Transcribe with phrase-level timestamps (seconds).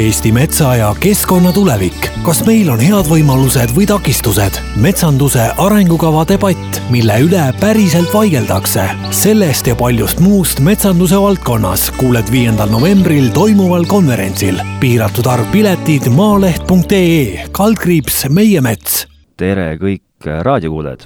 [0.00, 2.06] Eesti metsa ja keskkonna tulevik.
[2.24, 4.56] kas meil on head võimalused või takistused?
[4.80, 8.86] metsanduse arengukava debatt, mille üle päriselt vaideldakse.
[9.12, 14.62] sellest ja paljust muust metsanduse valdkonnas kuuled viiendal novembril toimuval konverentsil.
[14.80, 19.04] piiratud arv piletid maaleht.ee, kaldkriips Meie Mets.
[19.36, 21.04] tere kõik raadiokuulajad!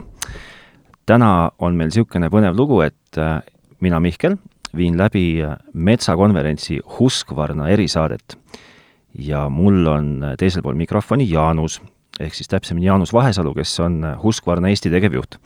[1.07, 3.43] täna on meil niisugune põnev lugu, et äh,
[3.81, 4.39] mina, Mihkel,
[4.77, 5.43] viin läbi
[5.73, 8.39] metsakonverentsi Husqvarna erisaadet.
[9.19, 10.09] Ja mul on
[10.39, 11.81] teisel pool mikrofoni Jaanus,
[12.21, 15.39] ehk siis täpsemini Jaanus Vahesalu, kes on Husqvarna Eesti tegevjuht.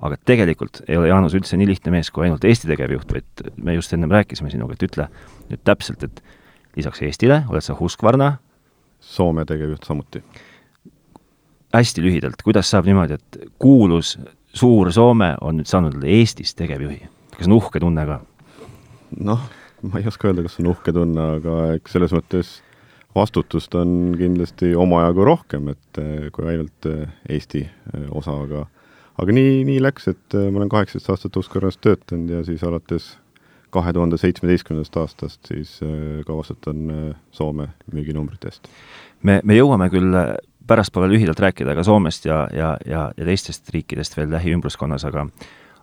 [0.00, 3.74] aga tegelikult ei ole Jaanus üldse nii lihtne mees kui ainult Eesti tegevjuht, vaid me
[3.74, 5.08] just ennem rääkisime sinuga, et ütle
[5.50, 6.22] nüüd täpselt, et
[6.76, 8.38] lisaks Eestile oled sa Husqvarna
[9.00, 10.22] Soome tegevjuht samuti.
[11.72, 14.18] hästi lühidalt, kuidas saab niimoodi, et kuulus
[14.54, 17.02] suur Soome on nüüd saanud Eestis tegevjuhi?
[17.36, 18.20] kas on uhke tunne ka?
[19.20, 19.44] noh,
[19.82, 22.58] ma ei oska öelda, kas on uhke tunne, aga eks selles mõttes
[23.14, 28.66] vastutust on kindlasti omajagu rohkem, et eh, kui ainult eh, Eesti eh, osa, aga
[29.20, 33.10] aga nii, nii läks, et ma olen kaheksateist aastat Husqvarnas töötanud ja siis alates
[33.74, 35.74] kahe tuhande seitsmeteistkümnendast aastast siis
[36.26, 36.88] ka vastutan
[37.30, 38.70] Soome müüginumbrite eest.
[39.22, 40.16] me, me jõuame küll
[40.66, 45.26] pärastpoole lühidalt rääkida ka Soomest ja, ja, ja, ja teistest riikidest veel lähiümbruskonnas, aga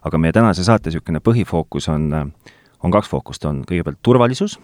[0.08, 2.10] aga meie tänase saate niisugune põhifookus on
[2.84, 4.58] on kaks fookust, on kõigepealt turvalisus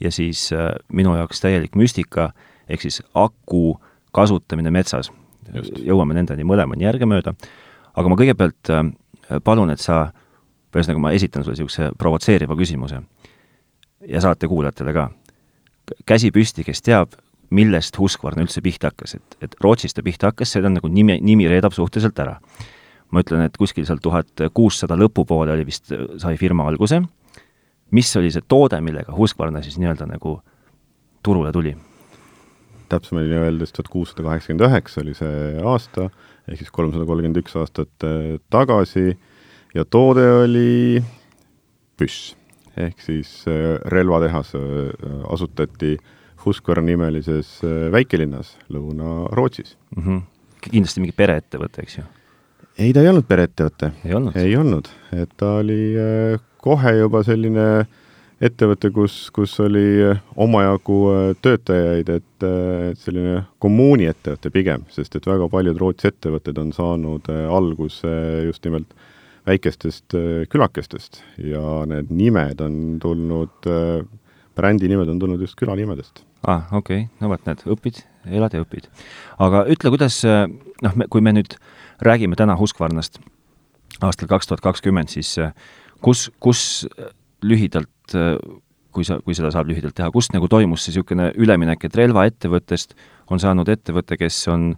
[0.00, 2.30] ja siis äh, minu jaoks täielik müstika,
[2.68, 3.80] ehk siis aku
[4.12, 5.12] kasutamine metsas.
[5.80, 7.32] jõuame nendeni mõlemani järgemööda,
[7.96, 8.90] aga ma kõigepealt äh,
[9.44, 10.10] palun, et sa,
[10.74, 13.00] ühesõnaga ma esitan sulle niisuguse provotseeriva küsimuse
[14.06, 15.10] ja saatekuulajatele ka.
[16.06, 17.16] käsi püsti, kes teab,
[17.50, 21.48] millest Husqvarna üldse pihta hakkas, et, et Rootsist ta pihta hakkas, on nagu nimi, nimi
[21.48, 22.38] reedab suhteliselt ära.
[23.10, 25.88] ma ütlen, et kuskil seal tuhat kuussada lõpupoole oli vist,
[26.20, 27.00] sai firma alguse
[27.90, 30.38] mis oli see toode, millega Husqvarna siis nii-öelda nagu
[31.22, 31.76] turule tuli?
[32.88, 36.08] täpsemini öeldes tuhat kuussada kaheksakümmend üheksa oli see aasta,
[36.48, 39.12] ehk siis kolmsada kolmkümmend üks aastat äh, tagasi
[39.76, 41.02] ja toode oli
[42.00, 42.34] püss.
[42.78, 44.62] ehk siis äh, relvatehas äh,
[45.32, 45.98] asutati
[46.44, 47.58] Husqvarna nimelises
[47.92, 50.02] väikelinnas Lõuna-Rootsis mm.
[50.02, 50.22] -hmm.
[50.70, 52.04] kindlasti mingi pereettevõte, eks ju?
[52.78, 53.92] ei, ta ei olnud pereettevõte.
[54.04, 54.36] ei olnud?
[54.36, 55.92] ei olnud, et ta oli
[56.62, 57.68] kohe juba selline
[58.44, 59.98] ettevõte, kus, kus oli
[60.38, 66.60] omajagu äh, töötajaid, et, äh, et selline kommuuniettevõte pigem, sest et väga paljud Rootsi ettevõtted
[66.62, 68.12] on saanud äh, alguse
[68.46, 68.94] just nimelt
[69.48, 70.12] väikestest
[70.52, 73.68] külakestest ja need nimed on tulnud,
[74.58, 76.20] brändi nimed on tulnud just külanimedest.
[76.42, 78.90] aa ah,, okei okay., no vot, näed, õpid, elad ja õpid.
[79.40, 80.20] aga ütle, kuidas
[80.84, 81.56] noh, kui me nüüd
[82.04, 83.22] räägime täna Husqvarnast
[84.04, 85.32] aastal kaks tuhat kakskümmend, siis
[86.04, 86.62] kus, kus
[87.44, 88.16] lühidalt,
[88.94, 92.96] kui sa, kui seda saab lühidalt teha, kust nagu toimus see niisugune üleminek, et relvaettevõttest
[93.32, 94.72] on saanud ettevõte, kes on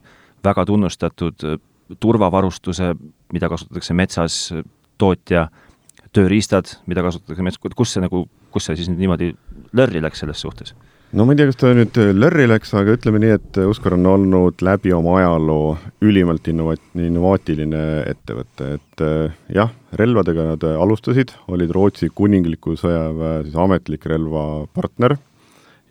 [0.45, 1.47] väga tunnustatud
[2.01, 2.93] turvavarustuse,
[3.35, 4.39] mida kasutatakse metsas,
[5.01, 5.49] tootja,
[6.15, 9.33] tööriistad, mida kasutatakse metsas, kus see nagu, kus see siis niimoodi
[9.77, 10.75] lörri läks selles suhtes?
[11.13, 14.07] No ma ei tea, kas ta nüüd lörri läks, aga ütleme nii, et Uskar on
[14.07, 15.73] olnud läbi oma ajaloo
[16.07, 17.81] ülimalt innovat-, innovaatiline
[18.13, 25.17] ettevõte, et eh, jah, relvadega nad alustasid, olid Rootsi kuningliku sõjaväe siis ametlik relvapartner.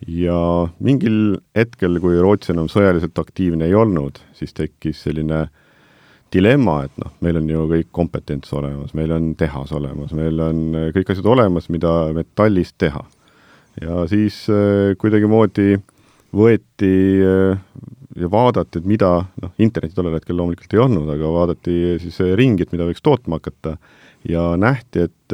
[0.08, 0.40] Ja
[0.80, 5.50] mingil hetkel, kui Rootsi enam sõjaliselt aktiivne ei olnud, siis tekkis selline
[6.32, 10.68] dilemma, et noh, meil on ju kõik kompetents olemas, meil on tehas olemas, meil on
[10.96, 13.04] kõik asjad olemas, mida metallist teha
[13.84, 15.78] ja siis äh, kuidagimoodi
[16.36, 16.94] võeti
[17.26, 17.62] äh,
[18.20, 22.36] ja vaadati, et mida, noh, internetti tollel hetkel loomulikult ei olnud, aga vaadati siis äh,
[22.40, 23.78] ringi, et mida võiks tootma hakata
[24.28, 25.34] ja nähti, et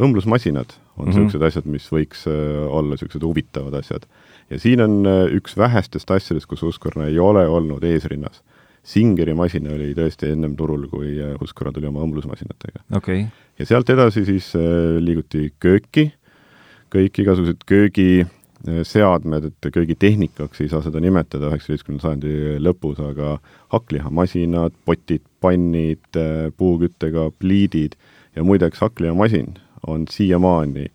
[0.00, 1.46] õmblusmasinad on niisugused mm -hmm.
[1.46, 4.06] asjad, mis võiks olla niisugused huvitavad asjad.
[4.50, 5.04] ja siin on
[5.36, 8.42] üks vähestest asjadest, kus Husqvarna ei ole olnud eesrinnas.
[8.82, 13.26] Singeri masin oli tõesti ennem turul, kui Husqvarna tuli oma õmblusmasinatega okay..
[13.58, 14.54] ja sealt edasi siis
[15.00, 16.12] liiguti kööki
[16.92, 23.36] kõik igasugused köögiseadmed, et köögitehnikaks ei saa seda nimetada üheksateistkümnenda sajandi lõpus, aga
[23.74, 26.20] hakklihamasinad, potid, pannid,
[26.56, 27.98] puuküttega pliidid
[28.36, 29.54] ja muideks hakklihamasin
[29.86, 30.88] on siiamaani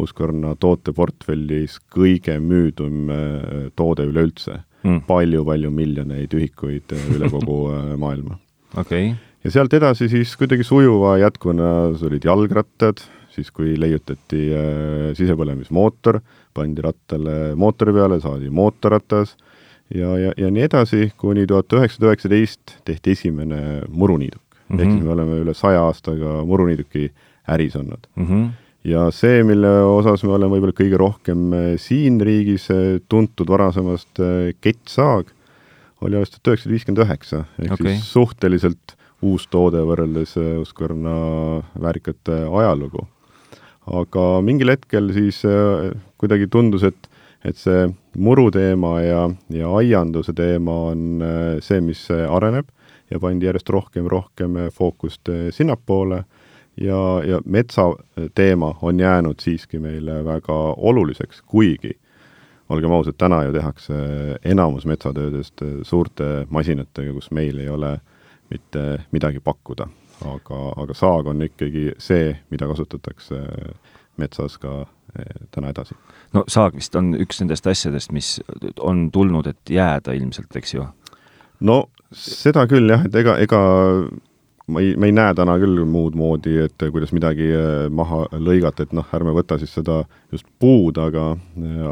[0.00, 5.02] Husqvarna tooteportfellis kõige müüdum äh, toode üleüldse mm..
[5.08, 8.38] palju-palju miljoneid ühikuid äh, üle kogu äh, maailma.
[8.76, 9.18] okei okay.
[9.44, 13.04] ja sealt edasi siis kuidagi sujuva jätkuna olid jalgrattad,
[13.34, 16.20] siis kui leiutati äh, sisepõlemismootor,
[16.54, 19.36] pandi rattale mootori peale, saadi mootorratas
[19.94, 24.76] ja, ja, ja nii edasi, kuni tuhat üheksasada üheksateist tehti esimene muruniiduk mm.
[24.76, 24.82] -hmm.
[24.82, 27.10] ehk siis me oleme üle saja aastaga muruniiduki
[27.48, 28.26] äris olnud mm.
[28.26, 28.46] -hmm.
[28.84, 32.68] ja see, mille osas me oleme võib-olla kõige rohkem siin riigis
[33.08, 34.22] tuntud varasemast
[34.60, 35.30] kettsaag,
[36.00, 37.94] oli aastast tuhat üheksasada viiskümmend üheksa, ehk okay.
[37.94, 41.14] siis suhteliselt uus toode võrreldes Husqvarna
[41.80, 43.06] väärikate ajalugu.
[43.90, 45.42] Aga mingil hetkel siis
[46.20, 47.10] kuidagi tundus, et
[47.44, 47.86] et see
[48.20, 49.22] muru teema ja,
[49.52, 52.68] ja aianduse teema on äh, see, mis äh, areneb
[53.10, 56.22] ja pandi järjest rohkem, rohkem äh, fookust sinnapoole
[56.80, 57.90] ja, ja metsa
[58.34, 61.96] teema on jäänud siiski meile väga oluliseks, kuigi
[62.70, 63.94] olgem ausad, täna ju tehakse
[64.46, 67.96] enamus metsatöödest suurte masinatega, kus meil ei ole
[68.50, 69.88] mitte midagi pakkuda.
[70.26, 73.40] Aga, aga saag on ikkagi see, mida kasutatakse
[74.20, 74.84] metsas ka
[75.50, 75.96] täna edasi
[76.36, 78.38] no saag vist on üks nendest asjadest, mis
[78.78, 80.86] on tulnud, et jääda ilmselt, eks ju?
[81.60, 81.82] no
[82.14, 83.60] seda küll jah, et ega, ega
[84.70, 88.86] ma ei, me ei näe täna küll muud moodi, et kuidas midagi äh, maha lõigata,
[88.86, 90.02] et noh, ärme võta siis seda
[90.32, 91.32] just puud, aga,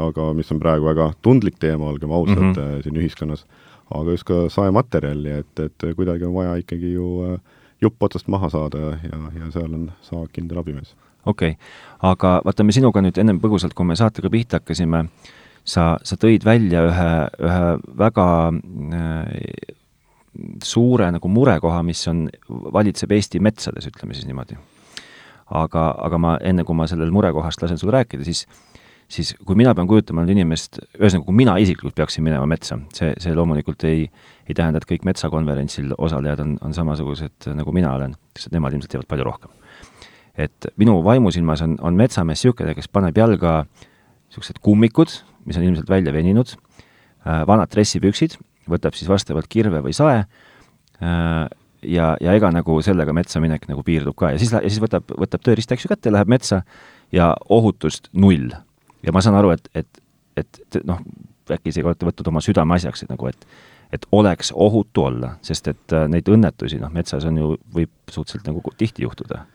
[0.07, 2.83] aga mis on praegu väga tundlik teema, olgem ausad mm, -hmm.
[2.85, 3.45] siin ühiskonnas,
[3.91, 7.39] aga just ka saematerjali, et, et kuidagi on vaja ikkagi ju äh,
[7.81, 10.95] jupp otsast maha saada ja, ja seal on saag kindel abimees
[11.25, 11.59] okei okay.,
[12.11, 15.03] aga vaata, me sinuga nüüd ennem põgusalt, kui me saatega pihta hakkasime,
[15.67, 17.11] sa, sa tõid välja ühe,
[17.49, 17.61] ühe
[17.99, 19.75] väga äh,
[20.63, 24.57] suure nagu murekoha, mis on, valitseb Eesti metsades, ütleme siis niimoodi.
[25.49, 28.45] aga, aga ma, enne kui ma sellel murekohast lasen sul rääkida, siis
[29.09, 33.13] siis kui mina pean kujutama nüüd inimest, ühesõnaga, kui mina isiklikult peaksin minema metsa, see,
[33.21, 34.03] see loomulikult ei,
[34.47, 38.93] ei tähenda, et kõik metsakonverentsil osalejad on, on samasugused, nagu mina olen, sest nemad ilmselt
[38.93, 39.55] teevad palju rohkem
[40.39, 45.13] et minu vaimusilmas on, on metsamees niisugune, kes paneb jalga niisugused kummikud,
[45.47, 46.53] mis on ilmselt välja veninud,
[47.25, 48.37] äh, vanad dressipüksid,
[48.69, 51.43] võtab siis vastavalt kirve või sae äh,
[51.81, 55.09] ja, ja ega nagu sellega metsa minek nagu piirdub ka ja siis, ja siis võtab,
[55.19, 56.63] võtab tööriista, eks ju, kätte, läheb metsa
[57.15, 58.53] ja ohutust null.
[59.03, 60.01] Ja ma saan aru, et, et,
[60.37, 61.01] et noh,
[61.49, 63.45] äkki isegi olete võtnud oma südameasjaks, et nagu, et
[63.89, 68.45] et oleks ohutu olla, sest et äh, neid õnnetusi, noh, metsas on ju, võib suhteliselt
[68.51, 69.47] nagu tihti juhtuda.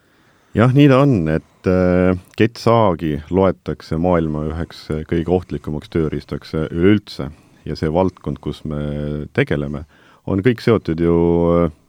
[0.55, 6.69] Jah, nii ta on, et äh, kettsaagi loetakse maailma üheks äh, kõige ohtlikumaks tööriistaks äh,
[6.71, 7.33] üleüldse.
[7.67, 8.79] Ja see valdkond, kus me
[9.35, 9.83] tegeleme,
[10.31, 11.15] on kõik seotud ju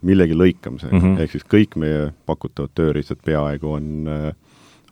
[0.08, 0.94] millegi lõikamisega.
[0.96, 3.90] Mm -hmm., ehk siis kõik meie pakutavad tööriistad peaaegu on,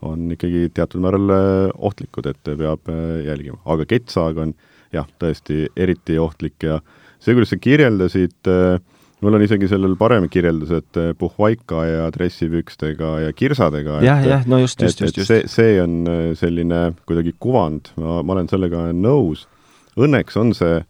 [0.04, 1.32] on ikkagi teatud määral
[1.74, 2.90] ohtlikud, et peab
[3.24, 4.54] jälgima, aga kettsaag on
[4.94, 6.80] jah, tõesti eriti ohtlik ja
[7.18, 8.76] see, kuidas sa kirjeldasid äh,
[9.24, 14.00] mul on isegi sellel parem kirjeldus, et puhvaika ja dressipükstega ja kirsadega.
[14.04, 15.28] jah, jah, no just, just, just, just.
[15.28, 16.02] see, see on
[16.36, 19.46] selline kuidagi kuvand, ma, ma olen sellega nõus.
[19.94, 20.82] Õnneks on see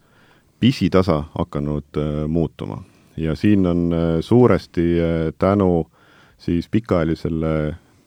[0.62, 2.00] pisitasa hakanud
[2.32, 2.80] muutuma
[3.20, 3.86] ja siin on
[4.24, 4.86] suuresti
[5.38, 5.84] tänu
[6.40, 7.52] siis pikaajalisele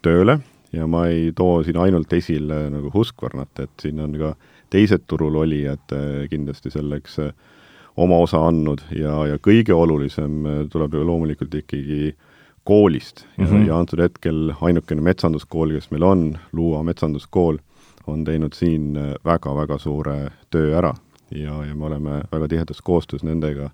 [0.04, 0.40] tööle
[0.78, 4.36] ja ma ei too siin ainult esile nagu Husqvarnat, et siin on ka
[4.70, 5.94] teised turul olijad
[6.30, 7.32] kindlasti selleks äh,
[7.98, 12.14] oma osa andnud ja, ja kõige olulisem äh, tuleb ju loomulikult ikkagi
[12.68, 13.68] koolist ja mm, -hmm.
[13.68, 17.58] ja antud hetkel ainukene metsanduskool, kes meil on, Luua metsanduskool,
[18.08, 18.94] on teinud siin
[19.26, 20.94] väga-väga äh, suure töö ära
[21.32, 23.70] ja, ja me oleme väga tihedas koostöös nendega,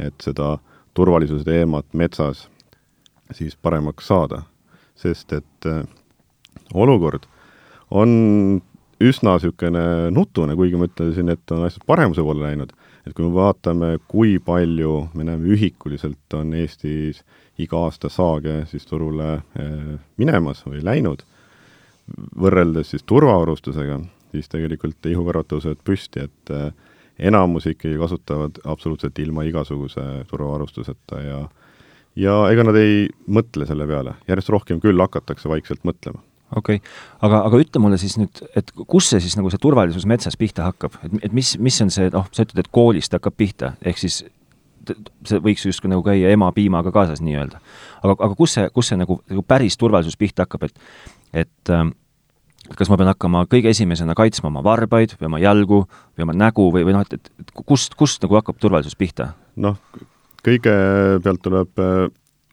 [0.00, 0.58] et seda
[0.94, 2.48] turvalisuse teemat metsas
[3.32, 4.42] siis paremaks saada.
[4.96, 5.84] sest et äh,
[6.74, 7.26] olukord
[7.90, 8.60] on
[9.02, 12.72] üsna niisugune nutune, kuigi ma ütlesin, et on asjad paremuse poole läinud.
[13.06, 17.22] Et kui me vaatame, kui palju me näeme ühikuliselt on Eestis
[17.62, 21.22] iga aasta saage siis turule eh, minemas või läinud,
[22.40, 24.00] võrreldes siis turvavarustusega,
[24.32, 26.72] siis tegelikult ihukarvad tõusevad püsti, et eh,
[27.30, 31.44] enamus ikkagi kasutavad absoluutselt ilma igasuguse turvavarustuseta ja
[32.16, 36.24] ja ega nad ei mõtle selle peale, järjest rohkem küll hakatakse vaikselt mõtlema
[36.56, 36.94] okei okay.,
[37.26, 40.70] aga, aga ütle mulle siis nüüd, et kus see siis nagu see turvalisus metsas pihta
[40.70, 44.00] hakkab, et, et mis, mis on see, noh, sa ütled, et koolist hakkab pihta, ehk
[44.00, 44.22] siis
[45.26, 47.60] see võiks justkui nagu käia ema piimaga kaasas nii-öelda.
[48.02, 50.90] aga, aga kus see, kus see nagu, nagu päris turvalisus pihta hakkab, et,
[51.44, 51.86] et äh,
[52.78, 56.68] kas ma pean hakkama kõige esimesena kaitsma oma varbaid või oma jalgu või oma nägu
[56.74, 59.32] või, või noh, et, et, kust, kust nagu hakkab turvalisus pihta?
[59.56, 59.78] noh,
[60.46, 62.02] kõigepealt tuleb äh,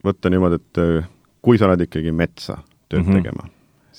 [0.04, 1.12] võtta niimoodi, et äh,
[1.44, 3.22] kui sa lähed ikkagi metsa tööd mm -hmm.
[3.22, 3.53] tegema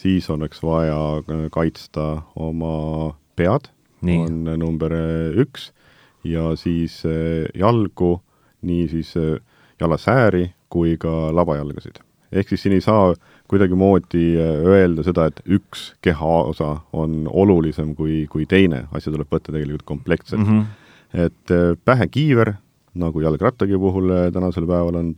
[0.04, 3.70] siis oleks vaja kaitsta oma pead,
[4.04, 4.92] on number
[5.40, 5.70] üks,
[6.24, 8.18] ja siis eh, jalgu,
[8.64, 9.38] nii siis eh,
[9.80, 12.00] jalasääri kui ka labajalgasid.
[12.34, 13.14] ehk siis siin ei saa
[13.48, 19.52] kuidagimoodi eh, öelda seda, et üks kehaosa on olulisem kui, kui teine, asja tuleb võtta
[19.52, 20.60] tegelikult kompleksselt mm.
[20.60, 21.20] -hmm.
[21.26, 22.54] et pähekiiver,
[22.94, 25.14] nagu jalgrattagi puhul tänasel päeval on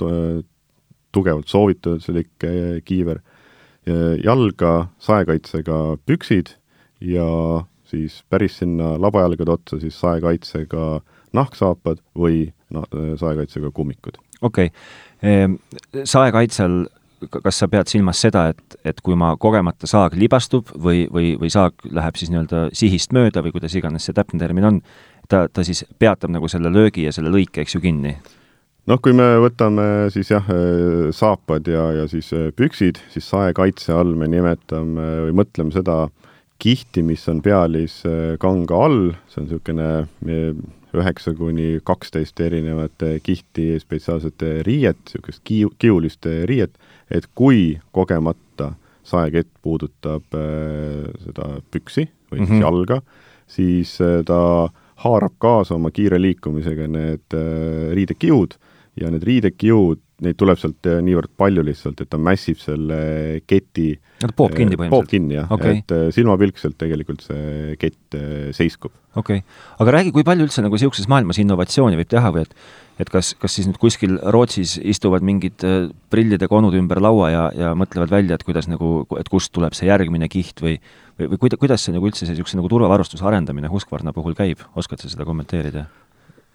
[1.13, 2.45] tugevalt soovituslik
[2.85, 3.21] kiiver
[4.25, 6.57] jalga saekaitsega püksid
[7.01, 7.27] ja
[7.87, 11.01] siis päris sinna labajalgade otsa siis saekaitsega
[11.37, 12.83] nahksaapad või no,
[13.17, 14.19] saekaitsega kummikud.
[14.43, 16.87] okei okay., saekaitsel
[17.31, 21.51] kas sa pead silmas seda, et, et kui ma kogemata saag libastub või, või, või
[21.53, 24.81] saag läheb siis nii-öelda sihist mööda või kuidas iganes see täpne termin on,
[25.29, 28.17] ta, ta siis peatab nagu selle löögi ja selle lõike, eks ju, kinni?
[28.91, 30.47] Noh, kui me võtame siis jah,
[31.15, 36.07] saapad ja, ja siis püksid, siis saekaitse all me nimetame või mõtleme seda
[36.63, 38.01] kihti, mis on pealis
[38.41, 39.91] kanga all, see on niisugune
[40.97, 46.79] üheksa kuni kaksteist erinevat kihti spetsiaalset riiet, niisugust kiu-, kiulist riiet,
[47.11, 48.73] et kui kogemata
[49.07, 52.63] saekett puudutab seda püksi või siis mm -hmm.
[52.63, 53.01] jalga,
[53.47, 54.41] siis ta
[55.05, 57.37] haarab kaasa oma kiire liikumisega need
[57.95, 58.57] riidekiud
[58.97, 62.99] ja need riidekiud, neid tuleb sealt niivõrd palju lihtsalt, et ta mässib selle
[63.45, 63.91] keti
[64.23, 64.95] no ta poob kinni põhimõtteliselt?
[64.95, 68.17] poob kinni, jah okay., et silmapilkselt tegelikult see kett
[68.57, 68.95] seiskub.
[69.15, 72.57] okei okay., aga räägi, kui palju üldse nagu niisuguses maailmas innovatsiooni võib teha või et
[72.97, 75.61] et kas, kas siis nüüd kuskil Rootsis istuvad mingid
[76.09, 79.91] prillidega onud ümber laua ja, ja mõtlevad välja, et kuidas nagu, et kust tuleb see
[79.91, 80.79] järgmine kiht või
[81.19, 84.65] või, või kuida-, kuidas see nagu üldse see niisuguse nagu turvavarustuse arendamine Husqvarna puhul käib,
[84.77, 85.87] oskad sa seda kommenteerida?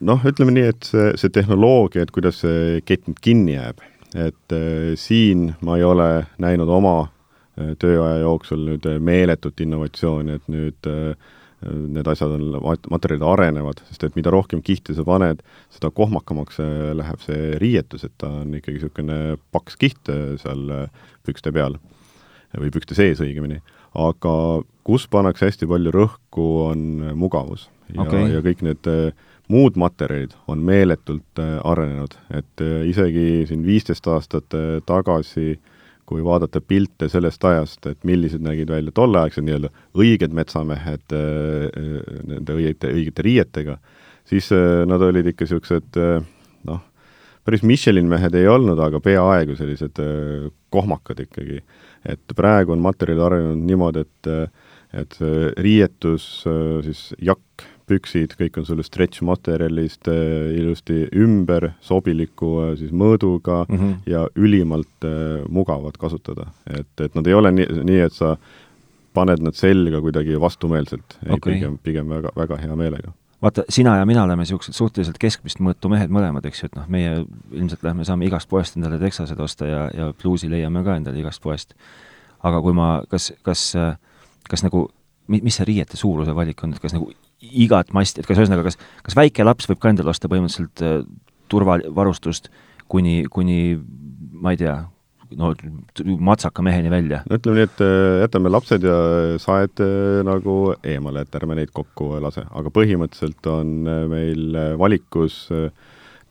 [0.06, 3.84] Noh, ütleme nii, et see, see tehnoloogia, et kuidas see kett nüüd kinni jääb,
[4.18, 6.10] et äh, siin ma ei ole
[6.42, 11.30] näinud oma äh, tööaja jooksul nüüd meeletut innovatsiooni, et nüüd äh,
[11.62, 12.48] need asjad on,
[12.90, 16.58] materjalid arenevad, sest et mida rohkem kihte sa paned, seda kohmakamaks
[16.98, 19.18] läheb see riietus, et ta on ikkagi niisugune
[19.54, 20.10] paks kiht
[20.42, 20.64] seal
[21.22, 21.78] pükste peal
[22.58, 23.62] või pükste sees õigemini.
[23.94, 24.34] aga
[24.88, 27.70] kus pannakse hästi palju rõhku, on mugavus.
[27.94, 29.14] ja okay., ja kõik need äh,
[29.50, 34.54] muud materjalid on meeletult äh, arenenud, et äh, isegi siin viisteist aastat
[34.86, 35.72] tagasi äh,
[36.12, 41.14] kui vaadata pilte sellest ajast, et millised nägid välja tolleaegsed nii-öelda õiged metsamehed
[42.28, 43.78] nende õigete, õigete riietega,
[44.28, 44.50] siis
[44.92, 46.00] nad olid ikka niisugused
[46.68, 46.82] noh,
[47.48, 50.04] päris Michelin mehed ei olnud, aga peaaegu sellised
[50.74, 51.62] kohmakad ikkagi.
[52.04, 54.34] et praegu on materjalid arenenud niimoodi, et
[54.92, 55.16] et
[55.64, 56.44] riietus,
[56.84, 63.64] siis jakk püksid, kõik on sulle stretch materjalist äh, ilusti ümber, sobiliku äh, siis mõõduga
[63.68, 63.96] mm -hmm.
[64.10, 66.52] ja ülimalt äh, mugavad kasutada.
[66.80, 68.36] et, et nad ei ole nii, nii, et sa
[69.14, 71.54] paned nad selga kuidagi vastumeelselt, ei okay.
[71.54, 75.90] pigem, pigem väga, väga hea meelega vaata, sina ja mina oleme niisugused suhteliselt keskmist mõõtu
[75.90, 79.66] mehed mõlemad, eks ju, et noh, meie ilmselt lähme saame igast poest endale teksased osta
[79.66, 81.74] ja, ja pluusi leiame ka endale igast poest.
[82.44, 83.74] aga kui ma, kas, kas,
[84.50, 84.90] kas nagu,
[85.28, 88.78] mis see riiete suuruse valik on, et kas nagu igat masti, et kas ühesõnaga, kas,
[89.06, 90.98] kas väike laps võib ka endale osta põhimõtteliselt äh,
[91.52, 92.52] turvavarustust
[92.92, 93.78] kuni, kuni
[94.42, 94.76] ma ei tea,
[95.40, 95.54] no
[96.22, 97.24] matsaka meheni välja?
[97.30, 99.00] no ütleme nii, et äh, jätame lapsed ja
[99.42, 103.74] saed äh, nagu eemale, et ärme neid kokku lase, aga põhimõtteliselt on
[104.12, 105.48] meil valikus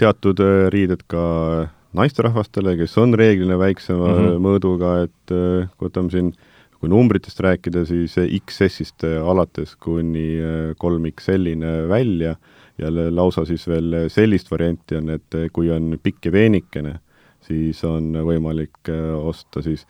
[0.01, 0.41] teatud
[0.73, 1.25] riided ka
[1.99, 4.45] naisterahvastele, kes on reeglina väiksema mm -hmm.
[4.47, 5.35] mõõduga, et
[5.83, 6.50] võtame siin äh,
[6.81, 12.37] kui numbritest rääkida, siis XS-ist alates kuni äh, kolm XL-ini välja
[12.81, 16.95] ja lausa siis veel sellist varianti on, et kui on pikk ja peenikene,
[17.45, 19.85] siis on võimalik äh, osta siis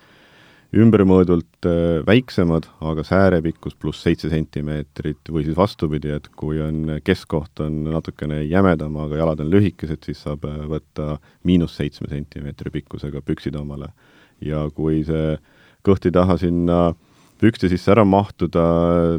[0.74, 7.62] ümbermõõdult äh, väiksemad, aga säärepikkus pluss seitse sentimeetrit või siis vastupidi, et kui on keskkoht
[7.62, 13.58] on natukene jämedam, aga jalad on lühikesed, siis saab võtta miinus seitsme sentimeetri pikkusega püksid
[13.62, 13.94] omale.
[14.40, 15.36] ja kui see
[15.86, 16.80] kõhti taha sinna
[17.40, 18.64] pükste sisse ära mahtuda,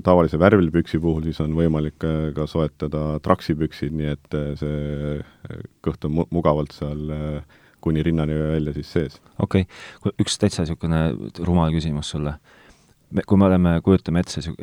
[0.05, 5.65] tavalise värvilpüksi puhul siis on võimalik äh, ka soetada traksipüksid, nii et äh, see äh,
[5.85, 7.01] kõht on mu-, mugavalt seal
[7.81, 9.19] kuni rinnani välja siis sees.
[9.41, 11.01] okei okay., üks täitsa niisugune
[11.41, 12.35] rumal küsimus sulle.
[13.09, 14.53] me, kui me oleme, kujutame ette,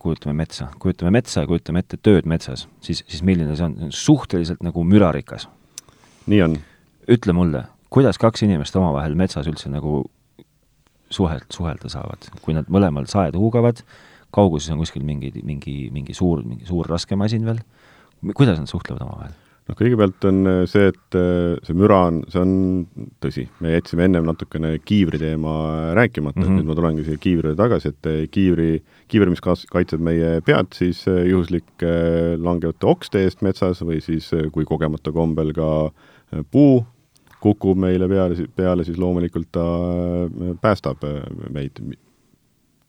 [0.00, 3.92] kujutame metsa, kujutame metsa ja kujutame ette tööd metsas, siis, siis milline see on?
[3.92, 5.48] suhteliselt nagu mürarikas.
[6.26, 6.58] nii on.
[7.12, 10.06] ütle mulle, kuidas kaks inimest omavahel metsas üldse nagu
[11.14, 12.28] suhelt, suhelda saavad.
[12.42, 13.84] kui nad mõlemal saed huugavad,
[14.34, 17.62] kauguses on kuskil mingi, mingi, mingi suur, mingi suur raske masin veel,
[18.34, 19.40] kuidas nad suhtlevad omavahel?
[19.64, 22.54] noh, kõigepealt on äh, see, et äh, see müra on, see on
[23.24, 25.54] tõsi, me jätsime ennem natukene kiivri teema
[25.96, 26.58] rääkimata mm, -hmm.
[26.60, 30.76] nüüd ma tulengi siia kiivrile tagasi, et äh, kiivri, kiiver, mis kaas-, kaitseb meie pead
[30.76, 31.94] siis juhuslike
[32.44, 35.70] langevate okste eest metsas või siis kui kogemata kombel ka
[36.50, 36.82] puu
[37.44, 39.64] kukub meile peale, peale, siis loomulikult ta
[40.24, 41.20] äh, päästab äh,
[41.52, 41.82] meid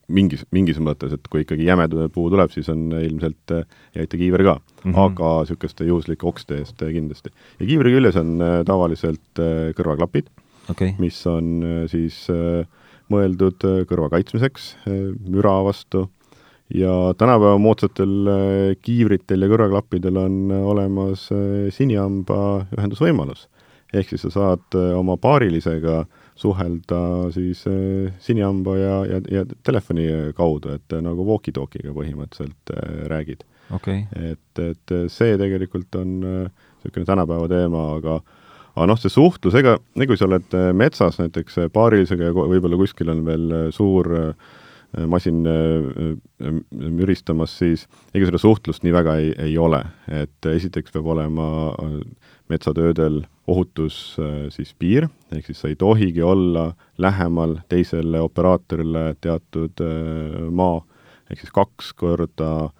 [0.06, 3.66] mingis, mingis mõttes, et kui ikkagi jäme puu tuleb, siis on ilmselt äh,
[3.98, 4.98] aita kiiver ka mm, -hmm.
[5.04, 7.32] aga niisuguste juhuslike okste eest kindlasti.
[7.60, 9.44] ja kiivri küljes on tavaliselt
[9.78, 10.30] kõrvaklapid
[10.70, 12.26] okay., mis on siis
[13.12, 14.76] mõeldud kõrva kaitsmiseks,
[15.26, 16.08] müra vastu,
[16.74, 18.30] ja tänapäeva moodsatel
[18.82, 21.28] kiivritel ja kõrvaklappidel on olemas
[21.70, 23.46] sinihamba ühendusvõimalus.
[23.94, 26.04] Ehk siis sa saad oma paarilisega
[26.36, 27.00] suhelda
[27.32, 27.62] siis
[28.20, 32.74] sinihamba ja, ja, ja telefoni kaudu, et nagu walkie-talkie'ga põhimõtteliselt
[33.12, 34.04] räägid okay..
[34.16, 38.18] et, et see tegelikult on niisugune tänapäeva teema, aga
[38.76, 42.78] aga noh, see suhtlus, ega, kui sa oled äh, metsas näiteks äh, paarilisega ja võib-olla
[42.80, 44.12] kuskil on veel äh, suur
[45.10, 45.42] masin
[46.70, 47.82] müristamas, siis
[48.16, 49.82] ega seda suhtlust nii väga ei, ei ole.
[50.08, 51.48] et esiteks peab olema
[52.48, 54.16] metsatöödel ohutus
[54.50, 59.82] siis piir, ehk siis sa ei tohigi olla lähemal teisele operaatorile teatud
[60.50, 60.80] maa,
[61.30, 62.70] ehk siis kaks korda,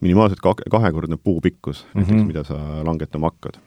[0.00, 2.06] minimaalselt kahekordne puupikkus mm, -hmm.
[2.06, 3.60] näiteks, mida sa langetama hakkad.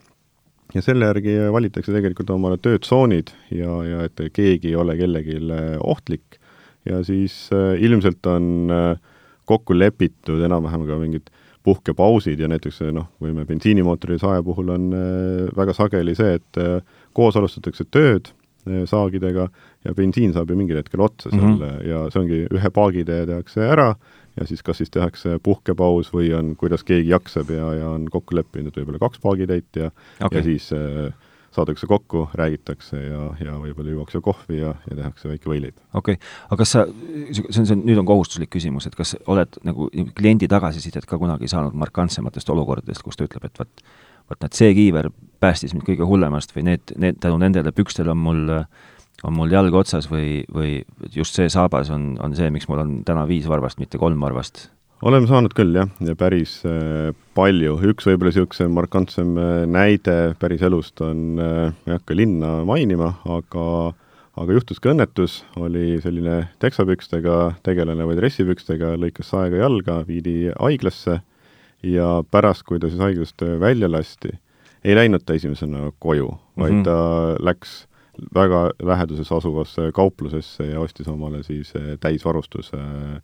[0.73, 5.37] Ja selle järgi valitakse tegelikult omale töötsoonid ja, ja et keegi ei ole kellelegi
[5.83, 6.39] ohtlik.
[6.85, 8.99] Ja siis äh, ilmselt on äh,
[9.45, 11.31] kokku lepitud enam-vähem ka mingid
[11.65, 16.39] puhkepausid ja näiteks äh, noh, kui me bensiinimootori saaja puhul on äh, väga sageli see,
[16.39, 16.81] et äh,
[17.13, 18.33] koos alustatakse tööd
[18.65, 19.43] saagidega
[19.85, 21.83] ja bensiin saab ju mingil hetkel otsa seal mm -hmm.
[21.85, 23.91] ja see ongi, ühe paagitee tehakse ära
[24.39, 28.35] ja siis kas siis tehakse puhkepaus või on, kuidas keegi jaksab ja, ja on kokku
[28.35, 30.39] leppinud võib-olla kaks paagitäit ja okay.
[30.39, 31.13] ja siis äh,
[31.55, 35.77] saadakse kokku, räägitakse ja, ja võib-olla juuakse kohvi ja, ja tehakse väike võileib.
[35.93, 36.85] okei okay., aga kas sa,
[37.31, 41.19] see on, see on, nüüd on kohustuslik küsimus, et kas oled nagu kliendi tagasisidet ka
[41.21, 43.85] kunagi saanud markantsematest olukordadest, kus ta ütleb, et vot,
[44.31, 45.11] vot näed, see kiiver
[45.43, 48.45] päästis mind kõige hullemast või need, need, tänu nendele pükstele on mul
[49.25, 50.79] on mul jalg otsas või, või
[51.15, 54.67] just see saabas on, on see, miks mul on täna viis varvast, mitte kolm varvast?
[55.03, 57.75] Oleme saanud küll, jah, ja päris äh, palju.
[57.91, 63.93] üks võib-olla niisugune markantsem äh, näide päris elust on äh,, ei hakka linna mainima, aga
[64.35, 71.21] aga juhtus ka õnnetus, oli selline teksapükstega tegelane või dressipükstega, lõikas saega jalga, viidi haiglasse
[71.87, 74.33] ja pärast, kui ta siis haiglast välja lasti,
[74.83, 76.83] ei läinud ta esimesena koju, vaid mm -hmm.
[76.83, 77.85] ta läks
[78.35, 83.21] väga läheduses asuvasse kauplusesse ja ostis omale siis täisvarustuse eh,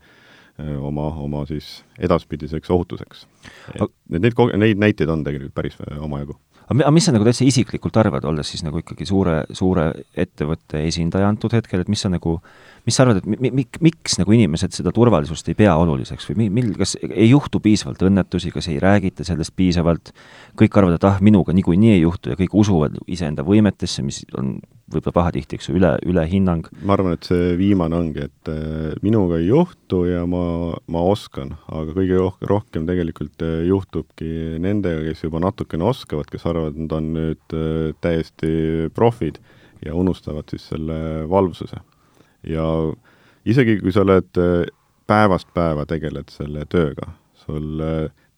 [0.60, 3.26] oma, oma siis edaspidiseks ohutuseks.
[4.12, 6.38] Neid, neid näiteid on tegelikult päris omajagu.
[6.72, 11.28] aga mis sa nagu täitsa isiklikult arvad, olles siis nagu ikkagi suure, suure ettevõtte esindaja
[11.28, 12.38] antud hetkel, et mis sa nagu,
[12.88, 16.44] mis sa arvad, et mi-, mi-, miks nagu inimesed seda turvalisust ei pea oluliseks või
[16.44, 20.14] mi-, mil-, kas ei juhtu piisavalt õnnetusi, kas ei räägita sellest piisavalt,
[20.60, 24.60] kõik arvavad, et ah, minuga niikuinii ei juhtu ja kõik usuvad iseenda võimetesse, mis on
[24.94, 26.68] võib-olla pahatihti, eks ju, üle, ülehinnang.
[26.86, 30.44] ma arvan, et see viimane ongi, et äh, minuga ei juhtu ja ma,
[30.92, 36.76] ma oskan, aga kõige rohkem tegelikult äh, juhtubki nendega, kes juba natukene oskavad, kes arvavad,
[36.76, 39.42] et nad on nüüd äh, täiesti profid
[39.86, 41.82] ja unustavad siis selle valvsuse.
[42.48, 42.66] ja
[43.46, 44.30] isegi, kui sa oled
[45.10, 47.82] päevast päeva tegeled selle tööga, sul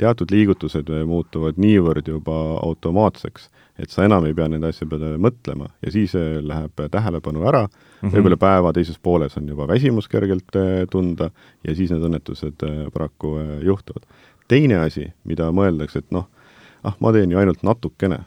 [0.01, 3.49] teatud liigutused muutuvad niivõrd juba automaatseks,
[3.81, 7.63] et sa enam ei pea nende asja peale mõtlema ja siis äh, läheb tähelepanu ära
[7.67, 11.29] mm -hmm., võib-olla päeva teises pooles on juba väsimus kergelt äh, tunda
[11.67, 14.05] ja siis need õnnetused äh, paraku juhtuvad.
[14.47, 16.27] teine asi, mida mõeldakse, et noh,
[16.83, 18.19] ah, ma teen ju ainult natukene,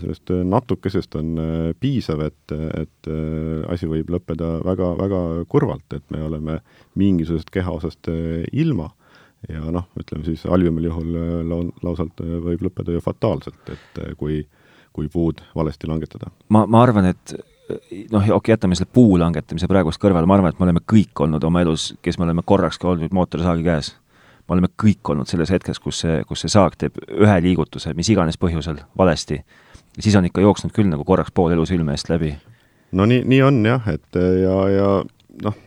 [0.00, 1.38] sellest natukesest on
[1.80, 3.08] piisav, et, et
[3.68, 6.58] asi võib lõppeda väga, väga kurvalt, et me oleme
[6.94, 8.10] mingisugusest kehaosast
[8.52, 8.90] ilma
[9.48, 11.16] ja noh, ütleme siis halvimal juhul
[11.82, 14.62] lausalt võib lõppeda ju fataalselt, et kui äh,
[14.94, 16.30] kui puud valesti langetada.
[16.48, 20.54] ma, ma arvan, et noh, okei okay,, jätame selle puu langetamise praegust kõrvale, ma arvan,
[20.54, 23.90] et me oleme kõik olnud oma elus, kes me oleme korraks ka olnud mootorisaagi käes,
[24.46, 28.12] me oleme kõik olnud selles hetkes, kus see, kus see saag teeb ühe liigutuse, mis
[28.14, 29.40] iganes põhjusel, valesti,
[29.98, 32.36] siis on ikka jooksnud küll nagu korraks pool elu silme eest läbi.
[32.94, 34.90] no nii, nii on jah, et ja, ja
[35.42, 35.62] noh,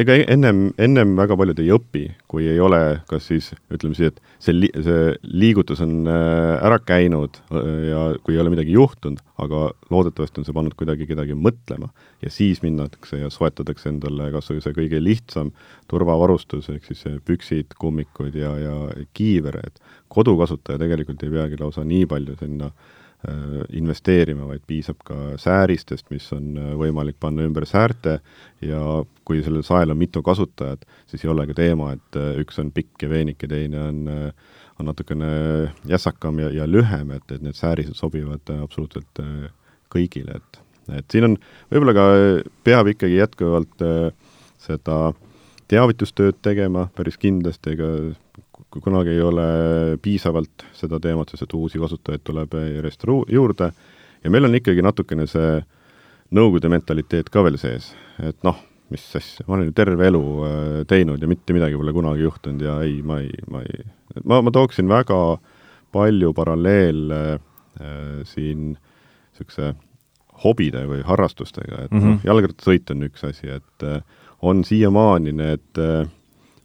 [0.00, 2.78] ega ennem, ennem väga paljud ei õpi, kui ei ole
[3.10, 8.04] kas siis ütleme siis, et see li-, see liigutus on äh, ära käinud äh, ja
[8.24, 11.90] kui ei ole midagi juhtunud, aga loodetavasti on see pannud kuidagi kedagi mõtlema.
[12.24, 15.52] Ja siis minnakse ja soetatakse endale kas või see kõige lihtsam
[15.90, 18.74] turvavarustus, ehk siis püksid, kummikud ja, ja
[19.16, 22.90] kiiver, et kodukasutaja tegelikult ei peagi lausa nii palju sinna äh,
[23.78, 28.18] investeerima, vaid piisab ka sääristest, mis on äh, võimalik panna ümber säärte.
[28.62, 32.58] Ja kui sellel sael on mitu kasutajat, siis ei ole ka teema, et äh, üks
[32.62, 34.02] on pikk ja veenik ja teine on,
[34.80, 35.30] on natukene
[35.88, 39.22] jässakam ja, ja lühem, et, et need säärised sobivad absoluutselt
[39.92, 41.36] kõigile, et et siin on,
[41.70, 42.04] võib-olla ka
[42.66, 43.84] peab ikkagi jätkuvalt
[44.58, 44.96] seda
[45.70, 47.86] teavitustööd tegema päris kindlasti, ega
[48.70, 49.46] kui kunagi ei ole
[50.02, 53.72] piisavalt seda teemat, sest et uusi kasutajaid tuleb järjest juurde
[54.24, 55.62] ja meil on ikkagi natukene see
[56.32, 57.90] Nõukogude mentaliteet ka veel sees,
[58.24, 58.56] et noh,
[58.88, 62.64] mis asja, ma olen ju terve elu äh, teinud ja mitte midagi pole kunagi juhtunud
[62.64, 63.84] ja ei, ma ei, ma ei,
[64.24, 65.18] ma, ma tooksin väga
[65.92, 69.74] palju paralleele äh, siin niisuguse
[70.42, 72.16] hobide või harrastustega, et mm -hmm.
[72.16, 74.00] noh, jalgrattasõit on üks asi, et äh,
[74.42, 76.08] on siiamaani need äh,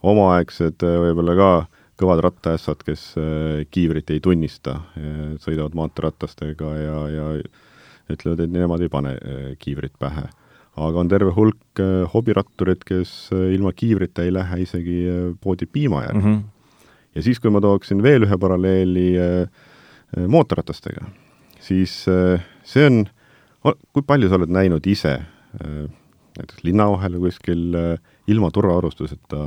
[0.04, 1.52] omaaegsed äh, võib-olla ka
[1.98, 7.30] kõvad rattaässad, kes äh, kiivrit ei tunnista, äh, sõidavad maanteeratastega ja, ja
[8.14, 10.28] ütlevad, et nemad ei pane äh, kiivrit pähe
[10.78, 11.80] aga on terve hulk
[12.14, 14.98] hobirattureid, kes ilma kiivrita ei lähe isegi
[15.42, 16.36] poodi piima järgi mm.
[16.36, 16.92] -hmm.
[17.18, 19.08] ja siis, kui ma tooksin veel ühe paralleeli
[20.30, 21.08] mootorratastega,
[21.60, 23.08] siis see on,
[23.90, 25.18] kui palju sa oled näinud ise
[26.38, 27.74] näiteks linna vahel kuskil
[28.30, 29.42] ilma turvavarustuseta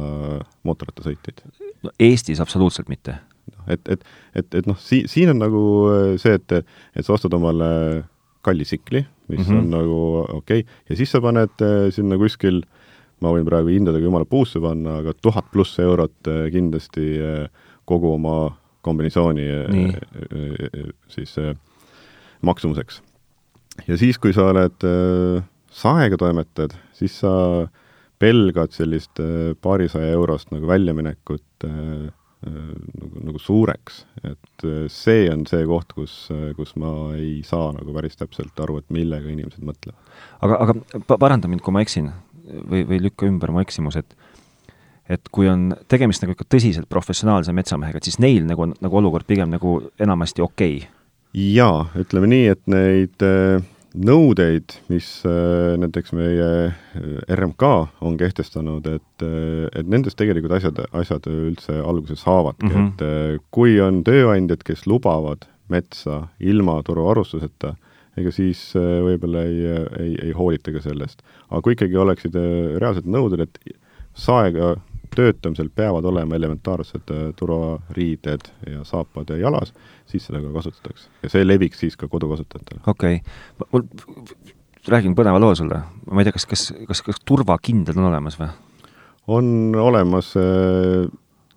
[0.67, 1.47] mootorrattasõitjaid?
[1.83, 3.19] No Eestis absoluutselt mitte.
[3.67, 5.63] et, et, et, et noh, sii-, siin on nagu
[6.21, 6.53] see, et,
[6.97, 7.71] et sa ostad omale
[8.43, 9.59] kalli tsikli, mis mm -hmm.
[9.59, 12.63] on nagu okei okay., ja siis sa paned äh, sinna kuskil,
[13.21, 17.49] ma võin praegu hindadega jumala puusse panna, aga tuhat pluss eurot äh, kindlasti äh,
[17.85, 19.45] kogu oma kombinatsiooni
[21.09, 21.37] siis
[22.41, 23.03] maksumuseks.
[23.89, 24.87] ja siis, kui sa oled
[25.71, 27.69] saega toimetad, siis sa
[28.19, 29.21] pelgad sellist
[29.61, 32.09] paarisaja eurost nagu väljaminekut äh,
[32.47, 37.71] nagu, nagu suureks, et äh, see on see koht, kus, äh, kus ma ei saa
[37.77, 40.13] nagu päris täpselt aru, et millega inimesed mõtlevad.
[40.47, 42.11] aga, aga paranda mind, kui ma eksin
[42.47, 44.17] või, või lükka ümber mu eksimus, et
[45.11, 49.01] et kui on tegemist nagu ikka tõsiselt professionaalse metsamehega, et siis neil nagu on nagu
[49.01, 50.97] olukord pigem nagu enamasti okei okay.?
[51.35, 53.63] jaa, ütleme nii, et neid äh,
[53.95, 57.65] nõudeid, mis äh, näiteks meie äh, RMK
[58.07, 63.37] on kehtestanud, et, äh, et nendest tegelikult asjad, asjad üldse alguse saavadki mm, -hmm.
[63.37, 67.75] et kui on tööandjad, kes lubavad metsa ilma turuvarustuseta,
[68.19, 69.67] ega siis võib-olla ei,
[70.01, 71.23] ei, ei hoolita ka sellest.
[71.51, 72.35] aga kui ikkagi oleksid
[72.79, 73.59] reaalsed nõuded, et
[74.15, 74.75] saega
[75.17, 79.75] töötamisel peavad olema elementaarsed turvariided ja saapad jalas,
[80.07, 81.11] siis seda ka kasutatakse.
[81.23, 82.81] ja see leviks siis ka kodukasutajatele.
[82.87, 83.87] okei okay., mul,
[84.89, 88.51] räägin põneva loo sulle, ma ei tea, kas, kas, kas, kas turvakindad on olemas või?
[89.31, 91.11] on olemas äh,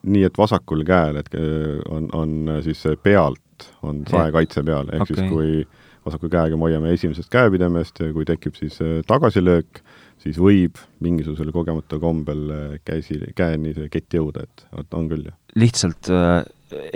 [0.04, 5.16] nii, et vasakul käel, et äh, on, on siis pealt, on saekaitse peal, ehk okay.
[5.16, 9.84] siis kui vasaku käega me hoiame esimesest käepidemest ja kui tekib siis äh, tagasilöök,
[10.24, 15.38] siis võib mingisugusel kogemata kombel äh, käsi, käeni see kett jõuda, et on küll, jah.
[15.60, 16.44] lihtsalt äh,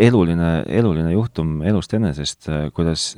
[0.08, 3.16] eluline, eluline juhtum elust enesest, äh, kuidas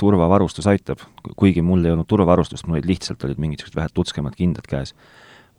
[0.00, 1.00] turvavarustus aitab,
[1.40, 4.92] kuigi mul ei olnud turvavarustust, mul olid lihtsalt, olid mingisugused vähe tutskemad kindad käes.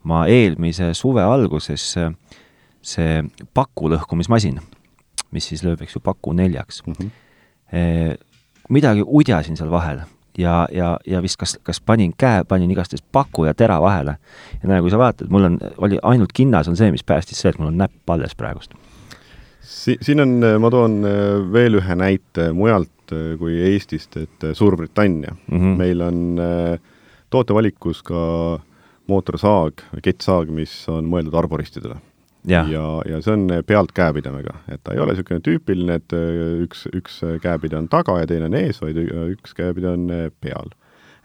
[0.06, 1.82] ma eelmise suve alguses
[2.86, 3.16] see
[3.54, 4.60] paku lõhkumismasin,
[5.34, 8.14] mis siis lööb, eks ju, paku neljaks mm, -hmm.
[8.70, 10.06] midagi udjasin seal vahel
[10.38, 14.16] ja, ja, ja vist kas, kas panin käe, panin igastahes paku ja tera vahele.
[14.62, 17.50] ja näe, kui sa vaatad, mul on, oli ainult kinnas on see, mis päästis see,
[17.50, 18.74] et mul on näpp alles praegust
[19.68, 24.54] si-, siin on, ma toon äh, veel ühe näite mujalt äh, kui Eestist, et äh,
[24.56, 25.58] Suurbritannia mm.
[25.58, 25.76] -hmm.
[25.78, 26.40] meil on
[27.30, 28.20] tootevalikus ka
[29.08, 31.96] mootorsaag, kettsaag, mis on mõeldud arboristidele.
[32.46, 36.14] Ja, ja, ja see on pealt käepidemega, et ta ei ole niisugune tüüpiline, et
[36.64, 40.08] üks, üks käepide on taga ja teine on ees, vaid üks käepide on
[40.40, 40.72] peal.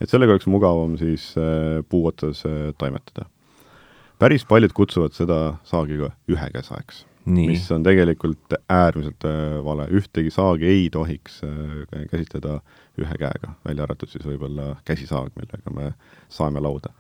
[0.02, 1.34] et sellega oleks mugavam siis
[1.90, 2.44] puu otsas
[2.78, 3.30] toimetada.
[4.20, 10.68] päris paljud kutsuvad seda saagi ka ühekäsaeks mis on tegelikult äärmiselt äh, vale, ühtegi saagi
[10.68, 12.60] ei tohiks äh, käsitleda
[13.00, 15.94] ühe käega, välja arvatud siis võib-olla käsisaag, millega me
[16.30, 16.92] saeme lauda.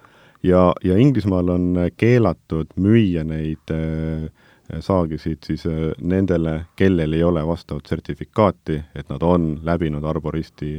[0.44, 4.30] Ja, ja Inglismaal on keelatud müüa neid äh,
[4.80, 5.66] saagisid siis
[6.02, 10.72] nendele, kellel ei ole vastavat sertifikaati, et nad on läbinud arboristi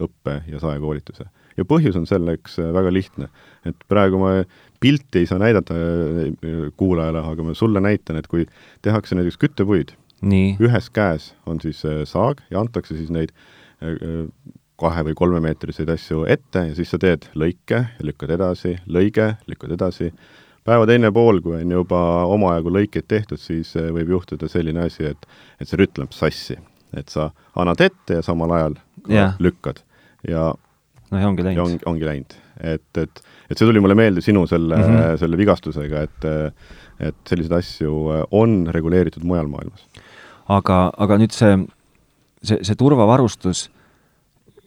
[0.00, 1.26] õppe ja saekoolituse.
[1.56, 3.28] ja põhjus on selleks väga lihtne,
[3.66, 4.30] et praegu ma
[4.80, 8.46] pilti ei saa näidata äh, kuulajale, aga ma sulle näitan, et kui
[8.82, 9.94] tehakse näiteks küttepuid,
[10.62, 13.34] ühes käes on siis äh, saag ja antakse siis neid
[13.82, 14.28] äh,
[14.80, 20.10] kahe- või kolmemeetriseid asju ette ja siis sa teed lõike, lükkad edasi, lõige, lükkad edasi,
[20.66, 25.28] päeva teine pool, kui on juba omajagu lõikeid tehtud, siis võib juhtuda selline asi, et,
[25.60, 26.58] et see rütm läheb sassi.
[26.96, 28.76] et sa annad ette ja samal ajal
[29.10, 29.34] yeah.
[29.38, 29.82] lükkad
[30.28, 30.54] ja
[31.10, 31.62] no ja ongi läinud.
[31.64, 32.34] ongi, ongi läinud.
[32.60, 35.16] et, et, et see tuli mulle meelde sinu selle mm, -hmm.
[35.22, 36.28] selle vigastusega, et
[37.00, 37.92] et selliseid asju
[38.30, 39.86] on reguleeritud mujal maailmas.
[40.48, 41.58] aga, aga nüüd see,
[42.42, 43.70] see, see turvavarustus,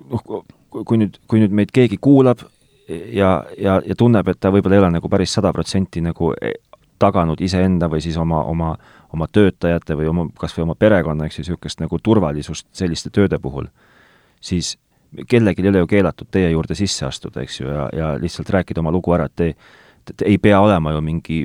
[0.09, 2.43] noh, kui nüüd, kui nüüd meid keegi kuulab
[2.89, 6.53] ja, ja, ja tunneb, et ta võib-olla ei ole nagu päris sada protsenti nagu e,
[6.99, 8.73] taganud iseenda või siis oma, oma,
[9.13, 13.39] oma töötajate või oma, kas või oma perekonna, eks ju, niisugust nagu turvalisust selliste tööde
[13.41, 13.69] puhul,
[14.41, 14.75] siis
[15.29, 18.83] kellelgi ei ole ju keelatud teie juurde sisse astuda, eks ju, ja, ja lihtsalt rääkida
[18.83, 19.53] oma lugu ära, et te
[20.09, 21.39] et, ei pea olema ju mingi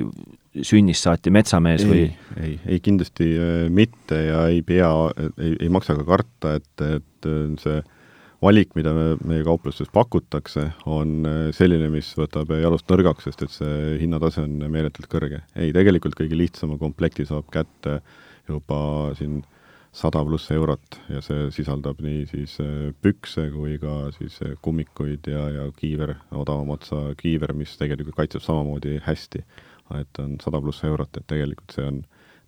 [0.65, 2.03] sünnist saati metsamees ei, või?
[2.41, 3.27] ei, ei kindlasti
[3.73, 4.91] mitte ja ei pea,
[5.35, 7.29] ei, ei maksa ka karta, et, et
[7.61, 7.81] see
[8.43, 13.97] valik, mida me, meie kauplustes pakutakse, on selline, mis võtab jalust nõrgaks, sest et see
[14.03, 15.41] hinnatase on meeletult kõrge.
[15.55, 17.99] ei, tegelikult kõige lihtsama komplekti saab kätte
[18.47, 19.41] juba siin
[19.95, 25.29] sada pluss eurot ja see sisaldab nii siis äh, pükse kui ka siis äh, kummikuid
[25.31, 29.43] ja, ja kiiver, odavama otsa kiiver, mis tegelikult kaitseb samamoodi hästi.
[30.01, 31.99] et on sada pluss eurot, et tegelikult see on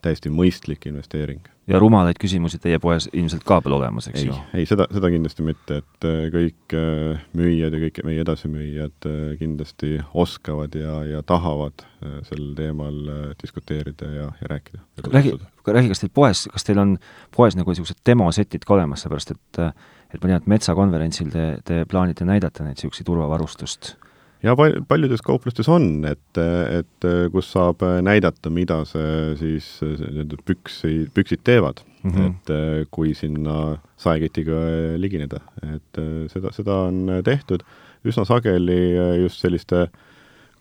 [0.02, 1.42] täiesti mõistlik investeering.
[1.68, 4.38] ja rumalaid küsimusi teie poes ilmselt ka pole olemas, eks ei, ju?
[4.56, 9.20] ei, seda, seda kindlasti mitte, et äh, kõik äh, müüjad ja kõik meie edasimüüjad äh,
[9.42, 11.86] kindlasti oskavad ja, ja tahavad
[12.28, 12.98] sel teemal
[13.42, 14.84] diskuteerida ja, ja rääkida.
[15.10, 15.32] räägi,
[15.66, 16.98] räägi, kas teil poes, kas teil on
[17.36, 19.64] poes nagu niisugused demosetid ka olemas, seepärast et
[20.08, 23.96] et ma tean, et metsakonverentsil te, te plaanite näidata neid niisuguseid turvavarustust
[24.44, 31.08] ja pal-, paljudes kauplustes on, et, et kus saab näidata, mida see siis, need püksi,
[31.14, 32.12] püksid teevad mm.
[32.12, 32.28] -hmm.
[32.28, 34.60] et kui sinna saeketiga
[34.98, 35.42] ligineda,
[35.76, 36.02] et
[36.34, 37.66] seda, seda on tehtud
[38.08, 39.88] üsna sageli just selliste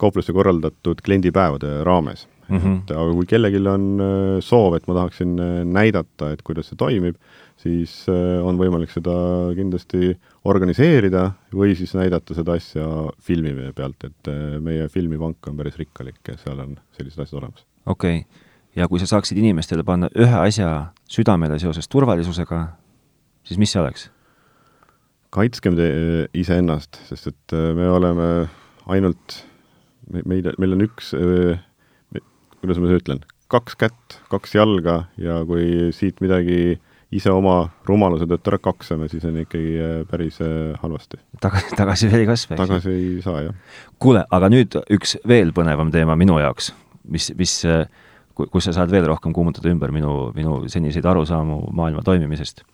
[0.01, 2.59] kaupluste korraldatud kliendipäevade raames mm.
[2.59, 2.79] -hmm.
[2.83, 4.01] et aga kui kellelgi on
[4.41, 5.37] soov, et ma tahaksin
[5.73, 7.17] näidata, et kuidas see toimib,
[7.57, 8.07] siis
[8.43, 9.13] on võimalik seda
[9.57, 12.87] kindlasti organiseerida või siis näidata seda asja
[13.23, 17.67] filmi pealt, et äh, meie filmipank on päris rikkalik ja seal on sellised asjad olemas.
[17.87, 18.45] okei okay.,
[18.77, 22.67] ja kui sa saaksid inimestele panna ühe asja südamele seoses turvalisusega,
[23.45, 24.11] siis mis see oleks?
[25.37, 25.77] kaitskem
[26.35, 28.29] iseennast, sest et äh, me oleme
[28.89, 29.41] ainult,
[30.13, 31.11] meil, meil on üks,
[32.63, 36.79] kuidas ma ütlen, kaks kätt, kaks jalga ja kui siit midagi
[37.15, 41.21] ise oma rumaluse tõttu ära kaksame, siis on ikkagi äh, päris äh, halvasti.
[41.43, 43.77] tagasi, tagasi veel ei kasva, tagasi ei saa, jah.
[44.03, 46.73] kuule, aga nüüd üks veel põnevam teema minu jaoks,
[47.13, 47.85] mis, mis, äh,
[48.37, 52.65] kus sa saad veel rohkem kuumutada ümber minu, minu seniseid arusaamu maailma toimimisest.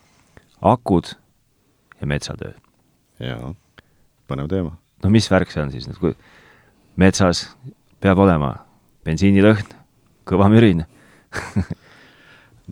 [0.63, 1.13] akud
[2.01, 2.57] ja metsatöö.
[3.21, 3.53] jaa,
[4.31, 4.77] põnev teema.
[5.05, 6.17] no mis värk see on siis nüüd, kui
[6.97, 7.51] metsas
[8.01, 8.55] peab olema
[9.05, 9.77] bensiinilõhn,
[10.25, 10.87] kõva mürin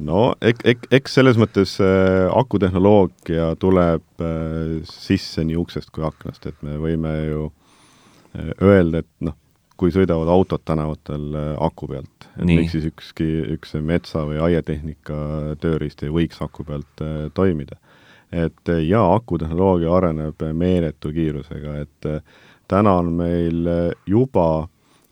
[0.04, 6.46] no ek-, ek-, eks selles mõttes äh, akutehnoloogia tuleb äh, sisse nii uksest kui aknast,
[6.48, 9.36] et me võime ju äh, öelda, et noh,
[9.80, 15.20] kui sõidavad autod tänavatel äh, aku pealt, et miks siis ükski, üks metsa- või aiatehnika
[15.62, 17.78] tööriist ei võiks aku pealt äh, toimida.
[18.30, 22.20] et äh, jaa, akutehnoloogia areneb meeletu kiirusega, et äh,
[22.68, 24.68] täna on meil äh, juba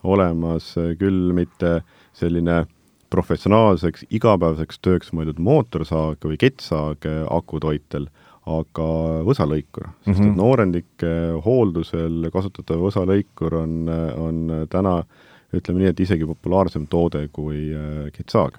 [0.07, 1.81] olemas äh, küll mitte
[2.14, 2.74] selline äh,
[3.12, 8.09] professionaalseks igapäevaseks tööks mõeldud mootorsaag või kettsaag akutoitel,
[8.49, 8.87] aga
[9.29, 10.37] võsalõikur, sest et mhm.
[10.40, 11.11] noorendike
[11.44, 13.75] hooldusel kasutatav võsalõikur on,
[14.16, 14.38] on
[14.73, 15.03] täna
[15.57, 17.68] ütleme nii, et isegi populaarsem toode kui
[18.16, 18.59] kettsaag.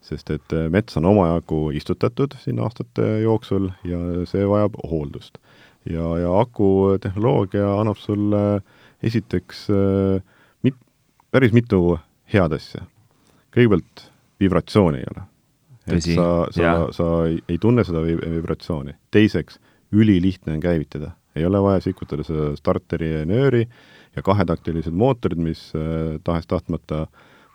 [0.00, 5.38] sest et mets on omajagu istutatud siin aastate jooksul ja see vajab hooldust.
[5.84, 8.62] ja, ja akutehnoloogia annab sulle
[9.02, 9.66] esiteks
[10.62, 10.80] mit-,
[11.30, 11.98] päris mitu
[12.32, 12.86] head asja
[13.54, 14.10] kõigepealt
[14.40, 15.26] vibratsiooni ei ole.
[15.90, 18.94] et sa, sa, sa ei, ei tunne seda vibratsiooni.
[19.10, 19.58] teiseks,
[19.92, 23.66] ülilihtne on käivitada, ei ole vaja sikutada seda starteri ja nööri
[24.16, 27.06] ja kahetaktilised mootorid, mis äh, tahes-tahtmata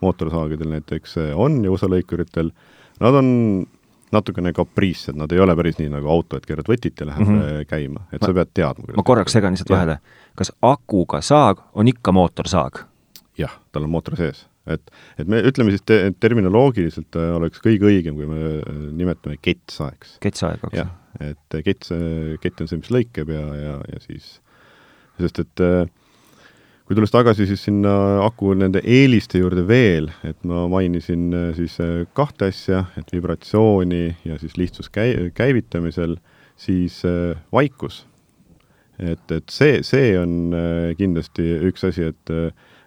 [0.01, 2.51] mootorsaagadel näiteks äh, on ja usalõikuritel,
[2.99, 3.29] nad on
[4.15, 7.39] natukene kapriissed, nad ei ole päris nii nagu auto, et keerad võtit ja lähed mm
[7.39, 7.67] -hmm.
[7.67, 8.93] käima, et ma, sa pead teadma.
[8.97, 9.97] ma korraks segan lihtsalt vahele.
[10.36, 12.86] kas akuga saag on ikka mootorsaag?
[13.38, 17.89] jah, tal on mootor sees et, et me ütleme siis te, terminoloogiliselt äh, oleks kõige
[17.89, 20.17] õigem, kui me äh, nimetame kettsaeks.
[20.23, 20.80] kettsaeg, eks?
[20.80, 20.89] jah,
[21.23, 21.91] et kett,
[22.43, 24.39] kett on see, mis lõikab ja, ja, ja siis,
[25.21, 25.86] sest et äh,
[26.86, 27.93] kui tulles tagasi siis sinna
[28.25, 31.80] aku nende eeliste juurde veel, et ma mainisin siis
[32.17, 36.19] kahte asja, et vibratsiooni ja siis lihtsus käi-, käivitamisel,
[36.62, 37.01] siis
[37.54, 38.06] vaikus.
[38.99, 40.54] et, et see, see on
[40.95, 42.32] kindlasti üks asi, et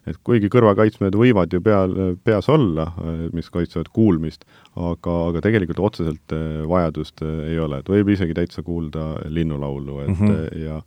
[0.09, 1.95] et kuigi kõrvakaitsmed võivad ju peal,
[2.25, 2.89] peas olla,
[3.35, 8.37] mis kaitsevad kuulmist, aga, aga tegelikult otseselt äh, vajadust äh, ei ole, et võib isegi
[8.37, 10.65] täitsa kuulda linnulaulu, et mm -hmm.
[10.65, 10.83] ja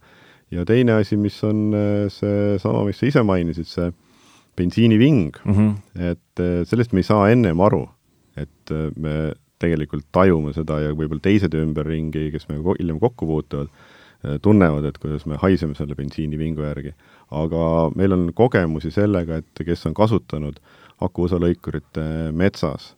[0.51, 1.71] ja teine asi, mis on
[2.11, 3.91] seesama, mis sa ise mainisid, see
[4.57, 5.75] bensiiniving mm, -hmm.
[6.11, 7.85] et sellest me ei saa ennem aru,
[8.35, 13.69] et me tegelikult tajume seda ja võib-olla teised ümberringi, kes meiega hiljem kokku puutuvad,
[14.41, 16.91] tunnevad, et kuidas me haiseme selle bensiinivingu järgi
[17.31, 20.59] aga meil on kogemusi sellega, et kes on kasutanud
[21.01, 21.99] akuosalõikurit
[22.37, 22.91] metsas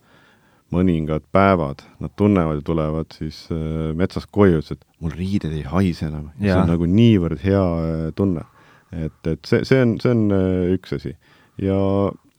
[0.74, 5.62] mõningad päevad, nad tunnevad ja tulevad siis äh, metsast koju, ütlesid, et mul riided ei
[5.70, 6.32] haise enam.
[6.40, 8.48] see on nagu niivõrd hea äh, tunne.
[8.90, 11.14] et, et see, see on, see on äh, üks asi.
[11.62, 11.78] ja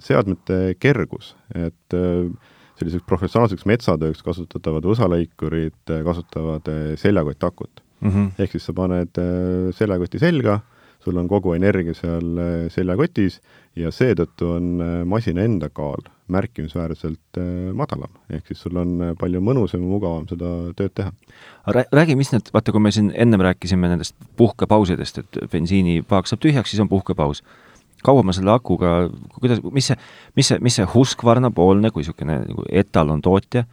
[0.02, 2.26] seadmete kergus, et äh,
[2.80, 6.66] selliseks professionaalseks metsatööks kasutatavad võsalõikurid kasutavad
[6.98, 8.11] seljakotakut mm.
[8.11, 8.30] -hmm.
[8.38, 9.20] ehk siis sa paned
[9.76, 10.61] seljakoti selga,
[11.04, 13.40] sul on kogu energia seal seljakotis
[13.76, 17.40] ja seetõttu on masina enda kaal märkimisväärselt
[17.74, 18.11] madalam.
[18.30, 21.12] ehk siis sul on palju mõnusam ja mugavam seda tööd teha.
[21.92, 26.70] Räägi, mis need, vaata, kui me siin ennem rääkisime nendest puhkepausidest, et bensiinipaak saab tühjaks,
[26.70, 27.42] siis on puhkepaus
[28.04, 29.98] kaua ma selle akuga, kuidas, mis see,
[30.37, 33.64] mis see, mis see Husqvarna poolne kui niisugune nagu etalontootja,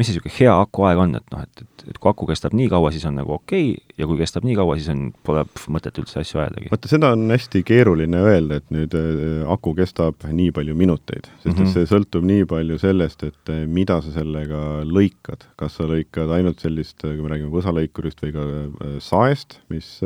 [0.00, 2.70] mis see niisugune hea akuaeg on, et noh, et, et, et kui aku kestab nii
[2.72, 5.98] kaua, siis on nagu okei okay, ja kui kestab nii kaua, siis on, pole mõtet
[6.00, 6.70] üldse asju ajadagi.
[6.72, 11.46] vaata, seda on hästi keeruline öelda, et nüüd äh, aku kestab nii palju minuteid, sest
[11.46, 11.52] mm -hmm.
[11.52, 11.72] et mhm.
[11.74, 15.44] see sõltub nii palju sellest, et äh, mida sa sellega lõikad.
[15.60, 18.46] kas sa lõikad ainult sellist, äh, kui me räägime võsalõikurist või ka
[19.00, 20.00] saest, mis,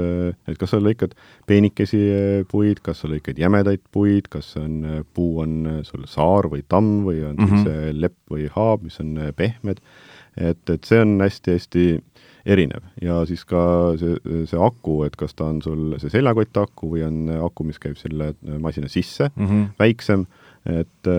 [0.48, 1.14] et kas sa lõikad
[1.46, 2.00] peenikesi
[2.50, 7.22] puid, kas sa lõikad jämedaid puid, kas on, puu on sul saar või tamm või
[7.24, 7.62] on mm -hmm.
[7.62, 9.80] siis lepp või haab, mis on pehmed,
[10.36, 11.86] et, et see on hästi-hästi
[12.44, 12.84] erinev.
[13.00, 13.62] Ja siis ka
[14.00, 14.18] see,
[14.48, 18.34] see aku, et kas ta on sul see seljakottaku või on aku, mis käib selle
[18.60, 19.66] masina sisse mm, -hmm.
[19.80, 20.26] väiksem,
[20.68, 21.10] et,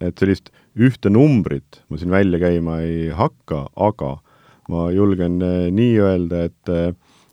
[0.00, 4.16] et sellist ühte numbrit ma siin välja käima ei hakka, aga
[4.68, 5.40] ma julgen
[5.74, 6.72] nii öelda, et,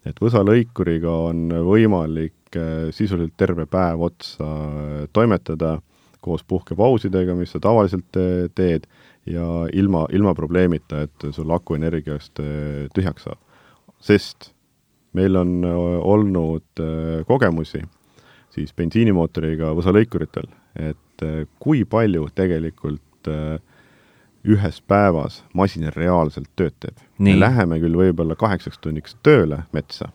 [0.06, 2.34] et võsalõikuriga on võimalik
[2.96, 4.48] sisuliselt terve päev otsa
[5.14, 5.82] toimetada
[6.24, 8.18] koos puhkepausidega, mis sa tavaliselt
[8.56, 8.88] teed
[9.26, 13.40] ja ilma, ilma probleemita, et sul aku energiast äh, tühjaks saab.
[14.00, 14.52] sest
[15.14, 17.82] meil on äh, olnud äh, kogemusi
[18.56, 20.46] siis bensiinimootoriga võsalõikuritel,
[20.80, 21.24] et
[21.60, 23.28] kui palju tegelikult
[24.46, 27.02] ühes päevas masin reaalselt tööd teeb.
[27.20, 30.08] me läheme küll võib-olla kaheksaks tunniks tööle metsa,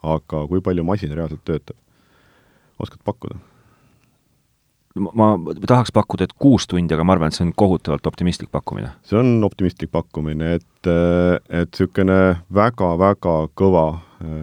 [0.00, 1.76] aga kui palju masin reaalselt töötab?
[2.80, 3.36] oskad pakkuda?
[5.00, 5.30] Ma
[5.66, 8.92] tahaks pakkuda, et kuus tundi, aga ma arvan, et see on kohutavalt optimistlik pakkumine.
[9.06, 12.20] see on optimistlik pakkumine, et, et niisugune
[12.54, 14.38] väga-väga kõva äh,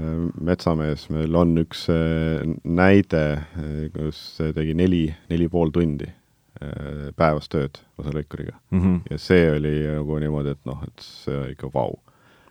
[0.50, 6.10] metsamees, meil on üks äh, näide, äh, kus tegi neli, neli pool tundi
[6.58, 8.80] päevas tööd osalõikuriga mm.
[8.82, 9.02] -hmm.
[9.12, 12.00] ja see oli nagu niimoodi, et noh, et see oli ikka vau.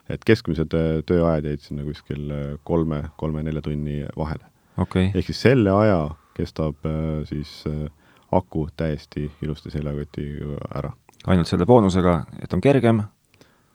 [0.09, 0.71] et keskmised
[1.09, 2.31] tööajad jäid sinna kuskil
[2.63, 4.47] kolme, kolme-nelja tunni vahele
[4.79, 5.11] okay..
[5.11, 5.99] ehk siis selle aja
[6.37, 7.89] kestab äh, siis äh,
[8.33, 10.27] aku täiesti ilusti seljakoti
[10.75, 10.93] ära.
[11.27, 13.03] ainult selle boonusega, et on kergem,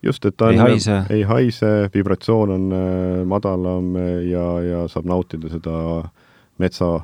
[0.04, 3.96] just, et ta ei on, haise, ei haise, vibratsioon on äh, madalam
[4.28, 5.76] ja, ja saab nautida seda
[6.62, 7.00] metsa,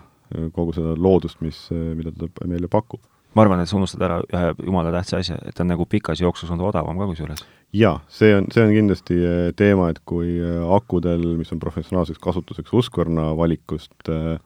[0.53, 3.01] kogu seda loodust, mis, mida ta meile pakub.
[3.33, 6.21] ma arvan, et sa unustad ära ühe jumala tähtsa asja, et ta on nagu pikas
[6.21, 7.45] jooksus on ta odavam ka kusjuures.
[7.73, 9.17] jaa, see on, see on kindlasti
[9.55, 10.35] teema, et kui
[10.77, 14.39] akudel, mis on professionaalseks kasutuseks Husqvarna valikust Äh,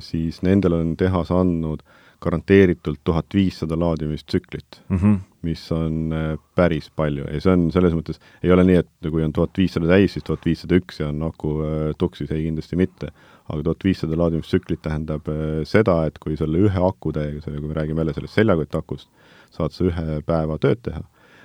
[0.00, 1.82] siis nendel on tehas andnud
[2.22, 5.18] garanteeritult tuhat viissada laadimistsüklit mm, -hmm.
[5.42, 9.24] mis on äh, päris palju ja see on selles mõttes, ei ole nii, et kui
[9.24, 12.78] on tuhat viissada täis, siis tuhat viissada üks ja on aku äh, tuksis, ei kindlasti
[12.78, 13.12] mitte.
[13.52, 15.26] aga tuhat viissada laadimistsüklit tähendab
[15.68, 19.08] seda, et kui selle ühe akutäiega, kui me räägime jälle sellest seljakotakust,
[19.50, 21.02] saad sa ühe päeva tööd teha,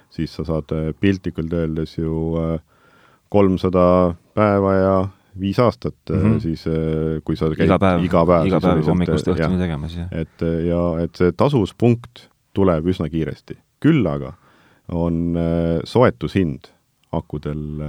[0.10, 2.38] siis sa saad piltlikult öeldes ju
[3.34, 4.93] kolmsada päeva ja
[5.39, 6.39] viis aastat mm, -hmm.
[6.43, 10.10] siis äh, kui sa käid iga päev, iga päev, iga päev hommikust õhtuni tegemas, jah.
[10.12, 13.58] et ja et see tasuvuspunkt tuleb üsna kiiresti.
[13.80, 14.34] küll aga
[14.91, 16.73] on äh, soetushind
[17.12, 17.80] akudel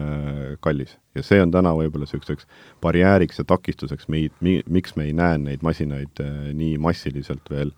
[0.61, 2.47] kallis ja see on täna võib-olla niisuguseks
[2.81, 6.23] barjääriks ja takistuseks meid mi,, miks me ei näe neid masinaid
[6.55, 7.73] nii massiliselt veel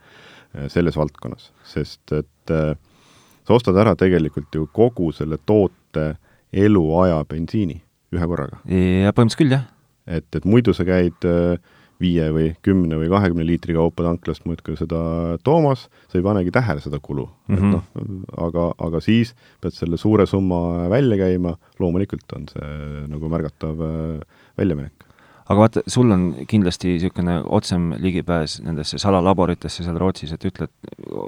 [0.68, 6.14] selles valdkonnas, sest et sa ostad ära tegelikult ju kogu selle toote
[6.52, 7.80] eluaja bensiini
[8.14, 8.62] ühe korraga.
[8.66, 9.68] ja põhimõtteliselt küll, jah.
[10.06, 11.58] et, et muidu sa käid äh,
[12.00, 15.02] viie või kümne või kahekümne liitri kaupa tanklast muudkui seda
[15.44, 17.54] toomas, sa ei panegi tähele seda kulu mm.
[17.54, 17.58] -hmm.
[17.58, 17.76] et mhm.
[17.76, 23.84] noh, aga, aga siis pead selle suure summa välja käima, loomulikult on see nagu märgatav
[23.86, 25.06] äh, väljaminek
[25.50, 30.70] aga vaata, sul on kindlasti niisugune otsem ligipääs nendesse salalaboritesse seal Rootsis, et ütled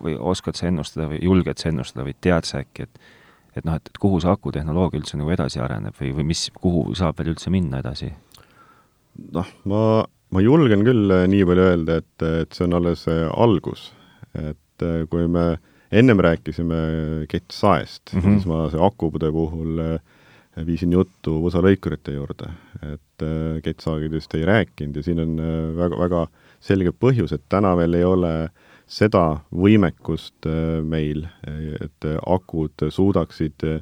[0.05, 3.01] või oskad sa ennustada või julged sa ennustada või tead sa äkki, et
[3.57, 6.87] et noh, et, et kuhu see akutehnoloogia üldse nagu edasi areneb või, või mis, kuhu
[6.99, 8.13] saab veel üldse minna edasi?
[9.37, 9.83] noh, ma,
[10.33, 13.91] ma julgen küll äh, nii palju öelda, et, et see on alles äh, algus.
[14.33, 15.59] et äh, kui me
[15.93, 18.39] ennem rääkisime kettsaest mm, -hmm.
[18.39, 19.99] siis ma see akupude puhul
[20.67, 22.49] viisin juttu võsalõikurite juurde,
[22.85, 23.25] et
[23.65, 25.37] kettsaagidest ei rääkinud ja siin on
[25.77, 26.27] väga, väga
[26.61, 28.62] selge põhjus, et täna veel ei ole äh,
[28.93, 31.25] seda võimekust äh, meil,
[31.81, 33.81] et akud suudaksid äh,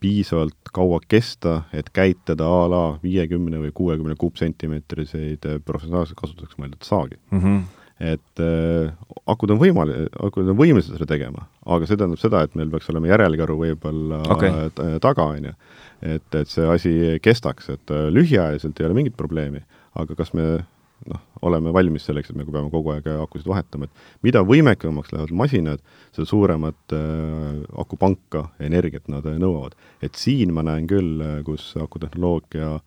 [0.00, 6.86] piisavalt kaua kesta, et käitada a la viiekümne või kuuekümne kuupsentimeetriseid äh, professionaalselt kasutuseks mõeldud
[6.86, 7.40] saagi mm.
[7.40, 7.60] -hmm.
[8.12, 8.92] et äh,
[9.26, 12.90] akud on võimal-, akud on võimelised seda tegema, aga see tähendab seda, et meil peaks
[12.94, 14.70] olema järelkaru võib-olla okay.
[15.02, 15.54] taga, on ju.
[16.02, 19.64] et, et see asi kestaks, et äh, lühiajaliselt ei ole mingit probleemi,
[19.98, 20.60] aga kas me
[21.08, 25.34] noh, oleme valmis selleks, et me peame kogu aeg akusid vahetama, et mida võimekamaks lähevad
[25.42, 25.82] masinad,
[26.16, 29.76] seda suuremat äh, akupanka energiat nad nõuavad.
[30.02, 32.78] et siin ma näen küll, äh, kus akutehnoloogia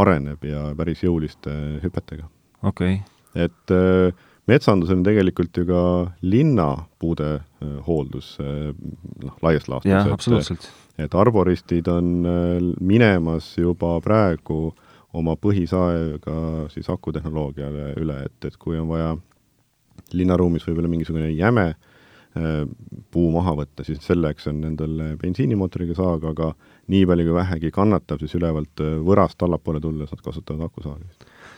[0.00, 1.52] areneb ja päris jõuliste
[1.84, 2.28] hüpetega.
[2.62, 3.46] okei okay..
[3.46, 5.82] et äh, metsandus on tegelikult ju ka
[6.22, 8.70] linnapuude äh, hooldus äh,
[9.24, 9.90] noh, laias laastus.
[9.90, 10.68] jah, absoluutselt.
[10.98, 14.70] et arboristid on äh, minemas juba praegu
[15.16, 19.14] oma põhisaega siis akutehnoloogiale üle, et, et kui on vaja
[20.16, 21.72] linnaruumis võib-olla mingisugune jäme
[23.10, 26.52] puu maha võtta, siis selleks on nendel bensiinimootoriga saag, aga
[26.92, 31.08] nii palju kui vähegi kannatab, siis ülevalt võrast allapoole tulles nad kasutavad akusaagi.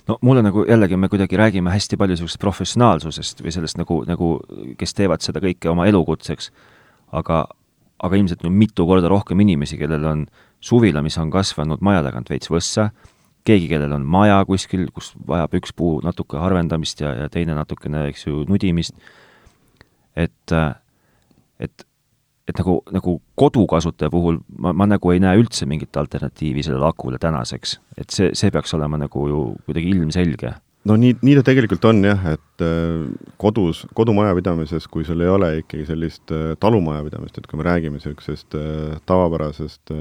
[0.09, 4.31] No mulle nagu jällegi, me kuidagi räägime hästi palju niisugusest professionaalsusest või sellest nagu, nagu
[4.81, 6.49] kes teevad seda kõike oma elukutseks,
[7.21, 7.45] aga,
[8.01, 10.27] aga ilmselt on mitu korda rohkem inimesi, kellel on
[10.65, 12.89] suvila, mis on kasvanud maja tagant veits võssa,
[13.45, 18.07] keegi, kellel on maja kuskil, kus vajab üks puu natuke harvendamist ja, ja teine natukene,
[18.13, 18.95] eks ju, nudimist,
[20.17, 20.55] et,
[21.63, 21.87] et
[22.49, 27.21] et nagu, nagu kodukasutaja puhul ma, ma nagu ei näe üldse mingit alternatiivi sellele akule
[27.23, 27.79] tänaseks.
[27.99, 30.55] et see, see peaks olema nagu ju kuidagi ilmselge.
[30.91, 33.07] no nii, nii ta tegelikult on jah, et äh,
[33.39, 38.59] kodus, kodumajapidamises, kui sul ei ole ikkagi sellist äh, talumajapidamist, et kui me räägime niisugusest
[38.59, 39.95] äh, tavapärasest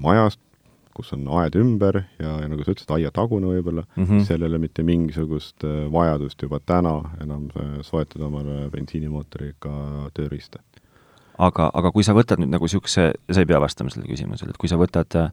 [0.00, 0.40] majast,
[0.96, 4.24] kus on aed ümber ja, ja nagu sa ütlesid, aiatagune võib-olla mm, -hmm.
[4.28, 7.50] seal ei ole mitte mingisugust vajadust juba täna enam
[7.84, 9.76] soetada omale bensiinimootoriga
[10.16, 10.64] tööriista
[11.38, 14.60] aga, aga kui sa võtad nüüd nagu niisuguse, sa ei pea vastama sellele küsimusele, et
[14.60, 15.30] kui sa võtad äh,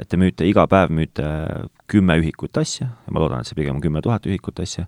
[0.00, 1.28] et te müüte iga päev, müüte
[1.90, 4.86] kümme ühikut asja, ja ma loodan, et see pigem on kümme tuhat ühikut asja,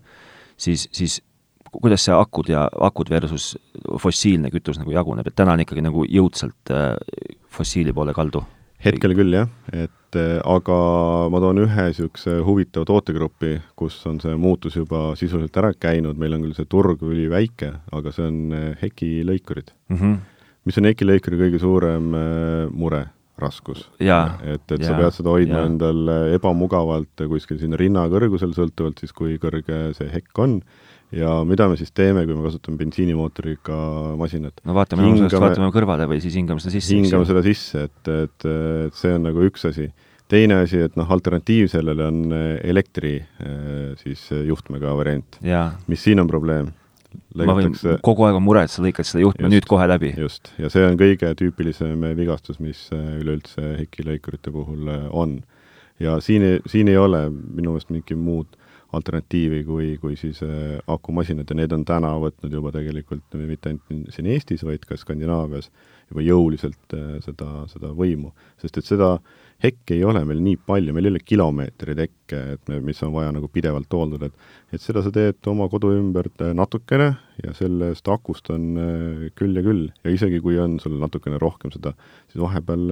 [0.58, 1.20] siis, siis
[1.76, 3.54] kuidas see akud ja, akud versus
[4.02, 6.94] fossiilne kütus nagu jaguneb, et täna on ikkagi nagu jõudsalt äh,
[7.52, 8.44] fossiili poole kaldu?
[8.86, 10.76] Hetkel küll jah, et äh, aga
[11.32, 16.36] ma toon ühe niisuguse huvitava tootegrupi, kus on see muutus juba sisuliselt ära käinud, meil
[16.36, 19.98] on küll see turg üliväike, aga see on äh, hekilõikurid mm.
[19.98, 20.16] -hmm.
[20.68, 23.06] mis on hekilõikuri kõige suurem äh, mure?
[23.36, 23.82] raskus.
[24.48, 25.68] et, et ja, sa pead seda hoidma ja.
[25.68, 30.54] endal ebamugavalt kuskil sinna rinna kõrgusel, sõltuvalt siis, kui kõrge see hekk on
[31.14, 33.76] ja mida me siis teeme, kui me kasutame bensiinimootoriga
[34.18, 34.58] masinat?
[34.66, 36.96] no vaatame hingame, vaatame kõrvale või siis hingame seda sisse.
[36.96, 38.48] hingame seda sisse, et, et,
[38.88, 39.90] et see on nagu üks asi.
[40.32, 45.38] teine asi, et noh, alternatiiv sellele on eh, elektri eh, siis juhtmega variant.
[45.86, 46.74] mis siin on probleem?
[47.38, 47.72] ma võin,
[48.04, 50.12] kogu aeg on mure, et sa lõikad seda juhtme just, nüüd kohe läbi.
[50.18, 55.38] just, ja see on kõige tüüpilisem vigastus, mis eh, üleüldse hekilõikurite puhul on.
[56.02, 58.58] ja siin, siin ei ole minu meelest mingit muud
[58.94, 64.12] alternatiivi kui, kui siis äh, akumasinad ja need on täna võtnud juba tegelikult mitte ainult
[64.14, 65.70] siin Eestis, vaid ka Skandinaavias
[66.10, 68.32] juba jõuliselt äh, seda, seda võimu.
[68.62, 69.16] sest et seda
[69.64, 73.14] hekke ei ole meil nii palju, meil ei ole kilomeetreid hekke, et me, mis on
[73.14, 77.10] vaja nagu pidevalt hooldada, et et seda sa teed oma kodu ümber äh, natukene
[77.42, 78.78] ja sellest akust on
[79.36, 79.90] küll ja küll.
[80.04, 81.92] Ja isegi kui on sul natukene rohkem seda,
[82.30, 82.86] siis vahepeal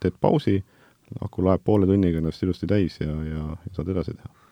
[0.00, 0.60] teed pausi,
[1.20, 4.43] aku laeb poole tunniga ennast ilusti täis ja, ja, ja saad edasi teha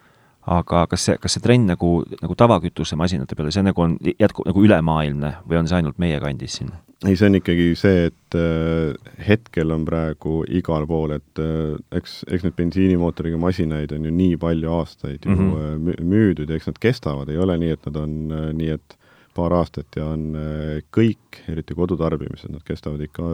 [0.51, 4.64] aga kas see, kas see trend nagu, nagu tavakütusemasinate peale, see nagu on jätku-, nagu
[4.66, 6.72] ülemaailmne või on see ainult meie kandis siin?
[7.07, 12.20] ei, see on ikkagi see, et äh, hetkel on praegu igal pool, et äh, eks,
[12.30, 16.03] eks neid bensiinimootoriga masinaid on ju nii palju aastaid ju mm -hmm.
[16.14, 18.99] müüdud ja eks nad kestavad, ei ole nii, et nad on äh, nii, et
[19.34, 23.24] paar aastat ja on äh, kõik, eriti kodutarbimised, nad kestavad ikka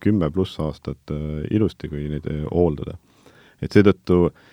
[0.00, 2.96] kümme pluss aastat äh, ilusti, kui neid äh, hooldada.
[3.60, 4.48] et seetõttu äh,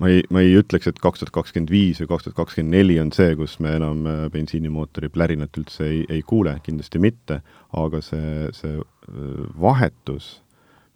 [0.00, 2.98] ma ei, ma ei ütleks, et kaks tuhat kakskümmend viis või kaks tuhat kakskümmend neli
[3.02, 7.42] on see, kus me enam äh, bensiinimootori plärinat üldse ei, ei kuule, kindlasti mitte,
[7.76, 10.34] aga see, see äh, vahetus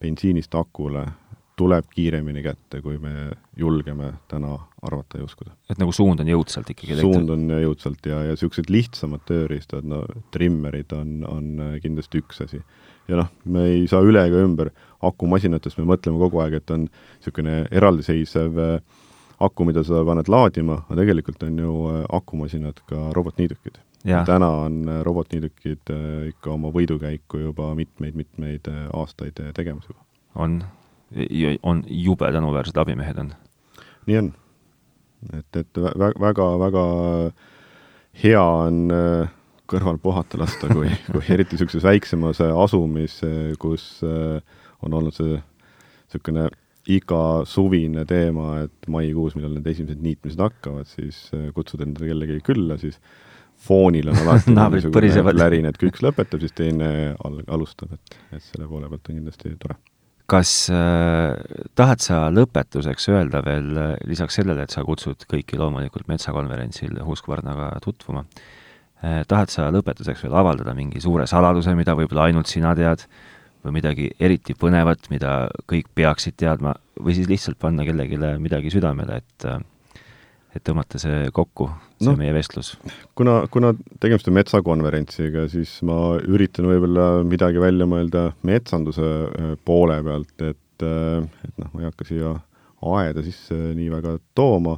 [0.00, 1.06] bensiinist akule
[1.56, 5.54] tuleb kiiremini kätte, kui me julgeme täna arvata ja uskuda.
[5.70, 6.98] et nagu suund on jõudsalt ikkagi?
[7.00, 10.02] suund on jõudsalt ja, ja niisugused lihtsamad tööriistad, no
[10.34, 12.60] trimmerid on, on kindlasti üks asi
[13.08, 14.70] ja noh, me ei saa üle ega ümber
[15.06, 19.02] akumasinatest, me mõtleme kogu aeg, et on niisugune eraldiseisev äh,
[19.46, 23.82] aku, mida sa paned laadima, aga tegelikult on ju äh, akumasinad ka robotniidukid.
[24.06, 25.94] täna on äh, robotniidukid
[26.32, 30.02] ikka oma võidukäiku juba mitmeid-mitmeid aastaid tegemas juba.
[30.34, 30.60] on,
[31.62, 33.32] on jube tänuväärsed abimehed on.
[34.06, 34.32] nii on.
[35.32, 36.84] et, et väga, väga, väga
[38.22, 39.32] hea on äh,
[39.70, 43.20] kõrval puhata lasta, kui, kui eriti niisuguses väiksemas asumis,
[43.62, 44.38] kus äh,
[44.84, 46.48] on olnud see niisugune
[46.86, 52.38] iga suvine teema, et maikuus, millal need esimesed niitmised hakkavad, siis äh, kutsud endale kellegi
[52.46, 53.00] külla, siis
[53.66, 56.90] foonil on alati mingisugune lärin, et kui üks lõpetab, siis teine
[57.24, 59.78] al-, alustab, et, et selle poole pealt on kindlasti tore.
[60.30, 61.36] Kas äh,
[61.78, 67.70] tahad sa lõpetuseks öelda veel äh, lisaks sellele, et sa kutsud kõiki loomulikult metsakonverentsil Husqvarnaga
[67.84, 73.06] tutvuma äh,, tahad sa lõpetuseks veel avaldada mingi suure saladuse, mida võib-olla ainult sina tead,
[73.66, 79.22] või midagi eriti põnevat, mida kõik peaksid teadma, või siis lihtsalt panna kellelegi midagi südamele,
[79.22, 79.48] et
[80.56, 81.68] et tõmmata see kokku,
[82.00, 82.74] see no, meie vestlus?
[83.18, 89.98] kuna, kuna tegemist on metsakonverentsiga, siis ma üritan võib-olla midagi välja mõelda metsanduse äh, poole
[90.06, 92.36] pealt, et äh, et noh, ma ei hakka siia
[92.96, 94.76] aeda sisse nii väga tooma,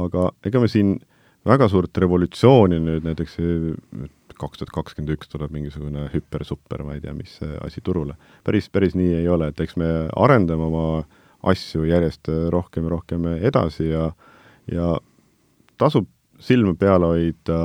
[0.00, 0.96] aga ega me siin
[1.44, 3.36] väga suurt revolutsiooni nüüd näiteks
[4.34, 8.16] kaks tuhat kakskümmend üks tuleb mingisugune hüper-super, ma ei tea, mis asi turule.
[8.44, 10.86] päris, päris nii ei ole, et eks me arendame oma
[11.44, 14.08] asju järjest rohkem ja rohkem edasi ja
[14.72, 14.94] ja
[15.84, 16.08] tasub
[16.42, 17.58] silma peal hoida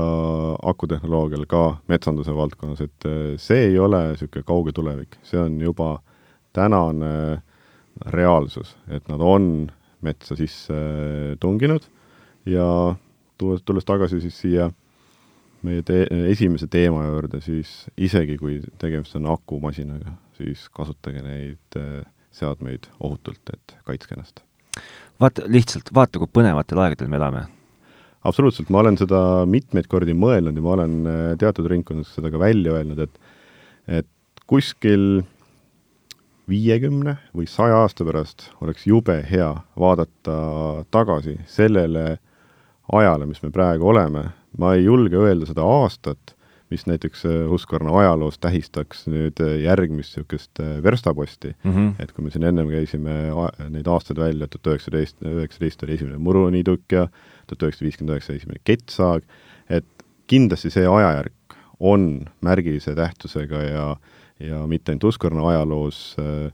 [0.72, 3.08] akutehnoloogial ka metsanduse valdkonnas, et
[3.42, 5.96] see ei ole niisugune kauge tulevik, see on juba
[6.54, 7.40] tänane
[8.14, 9.70] reaalsus, et nad on
[10.06, 10.76] metsa sisse
[11.40, 11.88] tunginud
[12.48, 12.96] ja
[13.38, 14.70] tuues, tulles tagasi siis siia
[15.66, 22.04] meie te-, esimese teema juurde, siis isegi kui tegemist on akumasinaga, siis kasutage neid äh,
[22.36, 24.44] seadmeid ohutult, et kaitske ennast.
[25.20, 27.48] vaata, lihtsalt vaata, kui põnevatel aegadel me elame.
[28.28, 32.42] Absoluutselt, ma olen seda mitmeid kordi mõelnud ja ma olen äh, teatud ringkondades seda ka
[32.42, 33.20] välja öelnud, et
[34.00, 34.10] et
[34.50, 35.24] kuskil
[36.50, 39.50] viiekümne või saja aasta pärast oleks jube hea
[39.80, 40.36] vaadata
[40.94, 42.20] tagasi sellele
[42.92, 46.36] ajale, mis me praegu oleme, ma ei julge öelda seda aastat,
[46.70, 51.56] mis näiteks äh, Husqvarna ajaloos tähistaks nüüd äh, järgmist niisugust verstaposti.
[51.64, 51.94] Mm, -hmm.
[52.00, 53.16] et kui me siin ennem käisime
[53.70, 57.08] neid aastaid välja, tuhat üheksateist, üheksateist oli esimene muruniiduk ja
[57.50, 59.26] tuhat üheksasada viiskümmend üheksa esimene kettsaag,
[59.70, 62.08] et kindlasti see ajajärk on
[62.46, 63.90] märgilise tähtsusega ja
[64.40, 66.52] ja mitte ainult Husqvarna ajaloos äh,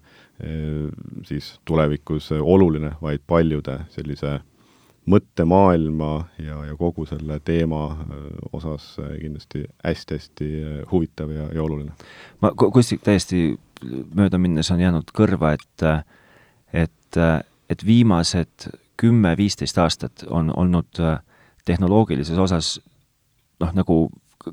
[1.24, 4.44] siis tulevikus oluline, vaid paljude sellise äh,
[5.10, 8.24] mõttemaailma ja, ja kogu selle teema äh,
[8.54, 11.94] osas äh, kindlasti hästi-hästi äh, huvitav ja, ja oluline.
[12.42, 13.60] ma kuskilt täiesti
[14.16, 15.86] mööda minnes on jäänud kõrva, et
[16.74, 17.18] et,
[17.70, 21.02] et viimased kümme-viisteist aastat on olnud
[21.66, 22.80] tehnoloogilises osas
[23.60, 23.98] noh, nagu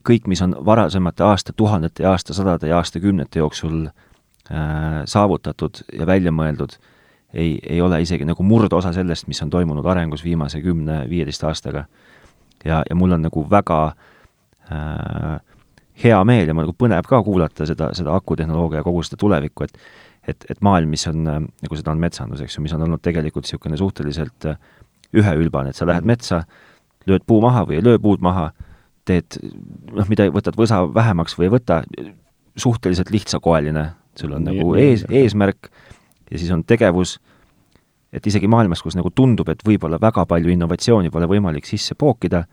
[0.09, 6.79] kõik, mis on varasemate aastatuhandete ja aastasadade ja aastakümnete jooksul äh, saavutatud ja välja mõeldud
[6.79, 6.91] äh,,
[7.35, 11.85] ei, ei ole isegi nagu murdosa sellest, mis on toimunud arengus viimase kümne-viieteist aastaga.
[12.65, 13.81] ja, ja mul on nagu väga
[14.73, 15.41] äh,
[16.05, 19.65] hea meel ja mul nagu põnev ka kuulata seda, seda akutehnoloogia ja kogu seda tulevikku,
[19.65, 19.79] et
[20.29, 23.47] et, et maailm, mis on, nagu seda on metsandus, eks ju, mis on olnud tegelikult
[23.47, 24.61] niisugune suhteliselt äh,
[25.19, 26.43] üheülbane, et sa lähed metsa,
[27.09, 28.51] lööd puu maha või ei löö puud maha,
[29.09, 31.81] teed noh, mida, võtad võsa vähemaks või ei võta,
[32.57, 35.71] suhteliselt lihtsakoeline, sul on nii, nagu ees, eesmärk
[36.31, 37.17] ja siis on tegevus,
[38.13, 42.45] et isegi maailmas, kus nagu tundub, et võib-olla väga palju innovatsiooni pole võimalik sisse pookida,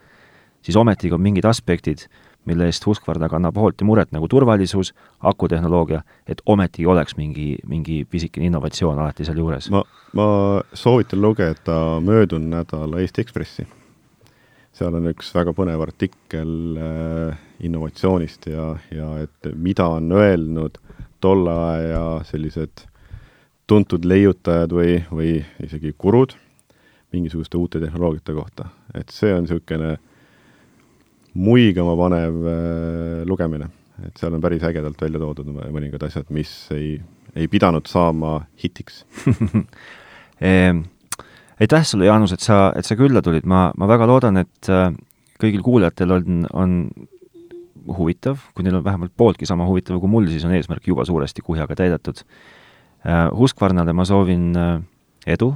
[0.66, 2.08] siis ometigi on mingid aspektid,
[2.46, 8.06] mille eest Husqvarna kannab hoolt ja muret, nagu turvalisus, akutehnoloogia, et ometigi oleks mingi, mingi
[8.10, 9.70] pisikene innovatsioon alati sealjuures.
[9.74, 9.84] ma,
[10.14, 10.30] ma
[10.74, 13.68] soovitan lugeda möödunud nädala Eesti Ekspressi.
[14.74, 20.78] seal on üks väga põnev artikkel äh, innovatsioonist ja, ja et mida on öelnud
[21.20, 22.86] tolle aja sellised
[23.68, 25.34] tuntud leiutajad või, või
[25.66, 26.34] isegi gurud
[27.14, 28.70] mingisuguste uute tehnoloogiate kohta.
[28.94, 29.98] et see on niisugune
[31.38, 33.70] muigama panev äh, lugemine,
[34.06, 36.96] et seal on päris ägedalt välja toodud mõningad asjad, mis ei,
[37.36, 39.04] ei pidanud saama hitiks.
[40.40, 40.86] Ehm,
[41.60, 44.86] aitäh sulle, Jaanus, et sa, et sa külla tulid, ma, ma väga loodan, et äh,
[45.36, 46.78] kõigil kuulajatel on, on
[47.98, 51.44] huvitav, kui neil on vähemalt pooltki sama huvitav kui mul, siis on eesmärk juba suuresti
[51.44, 52.24] kuhjaga täidetud.
[53.04, 54.54] Äh, Husqvarnale ma soovin
[55.28, 55.52] edu,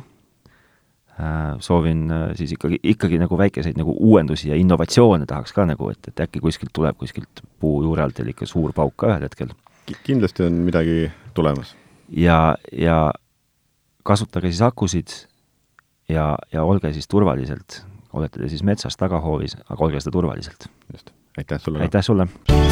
[1.60, 6.24] soovin siis ikkagi, ikkagi nagu väikeseid nagu uuendusi ja innovatsioone tahaks ka nagu, et, et
[6.26, 9.54] äkki kuskilt tuleb kuskilt puu juure alt teil ikka suur pauk ka ühel hetkel.
[10.04, 11.76] kindlasti on midagi tulemas.
[12.10, 13.12] ja, ja
[14.04, 15.18] kasutage siis akusid
[16.10, 17.84] ja, ja olge siis turvaliselt,
[18.14, 20.70] olete te siis metsas tagahoovis, aga olge seda turvaliselt.
[20.94, 21.82] just aitäh sulle!
[21.82, 22.28] aitäh sulle!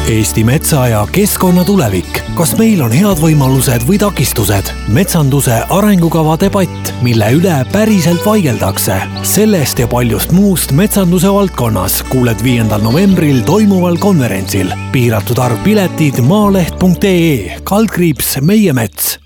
[0.08, 2.22] Eesti metsa ja keskkonna tulevik.
[2.34, 4.72] kas meil on head võimalused või takistused?
[4.88, 8.98] metsanduse arengukava debatt, mille üle päriselt vaigeldakse.
[9.22, 14.74] sellest ja paljust muust metsanduse valdkonnas kuuled viiendal novembril toimuval konverentsil.
[14.92, 19.21] piiratud arv piletid maaleht.ee, kaldkriips Meie Mets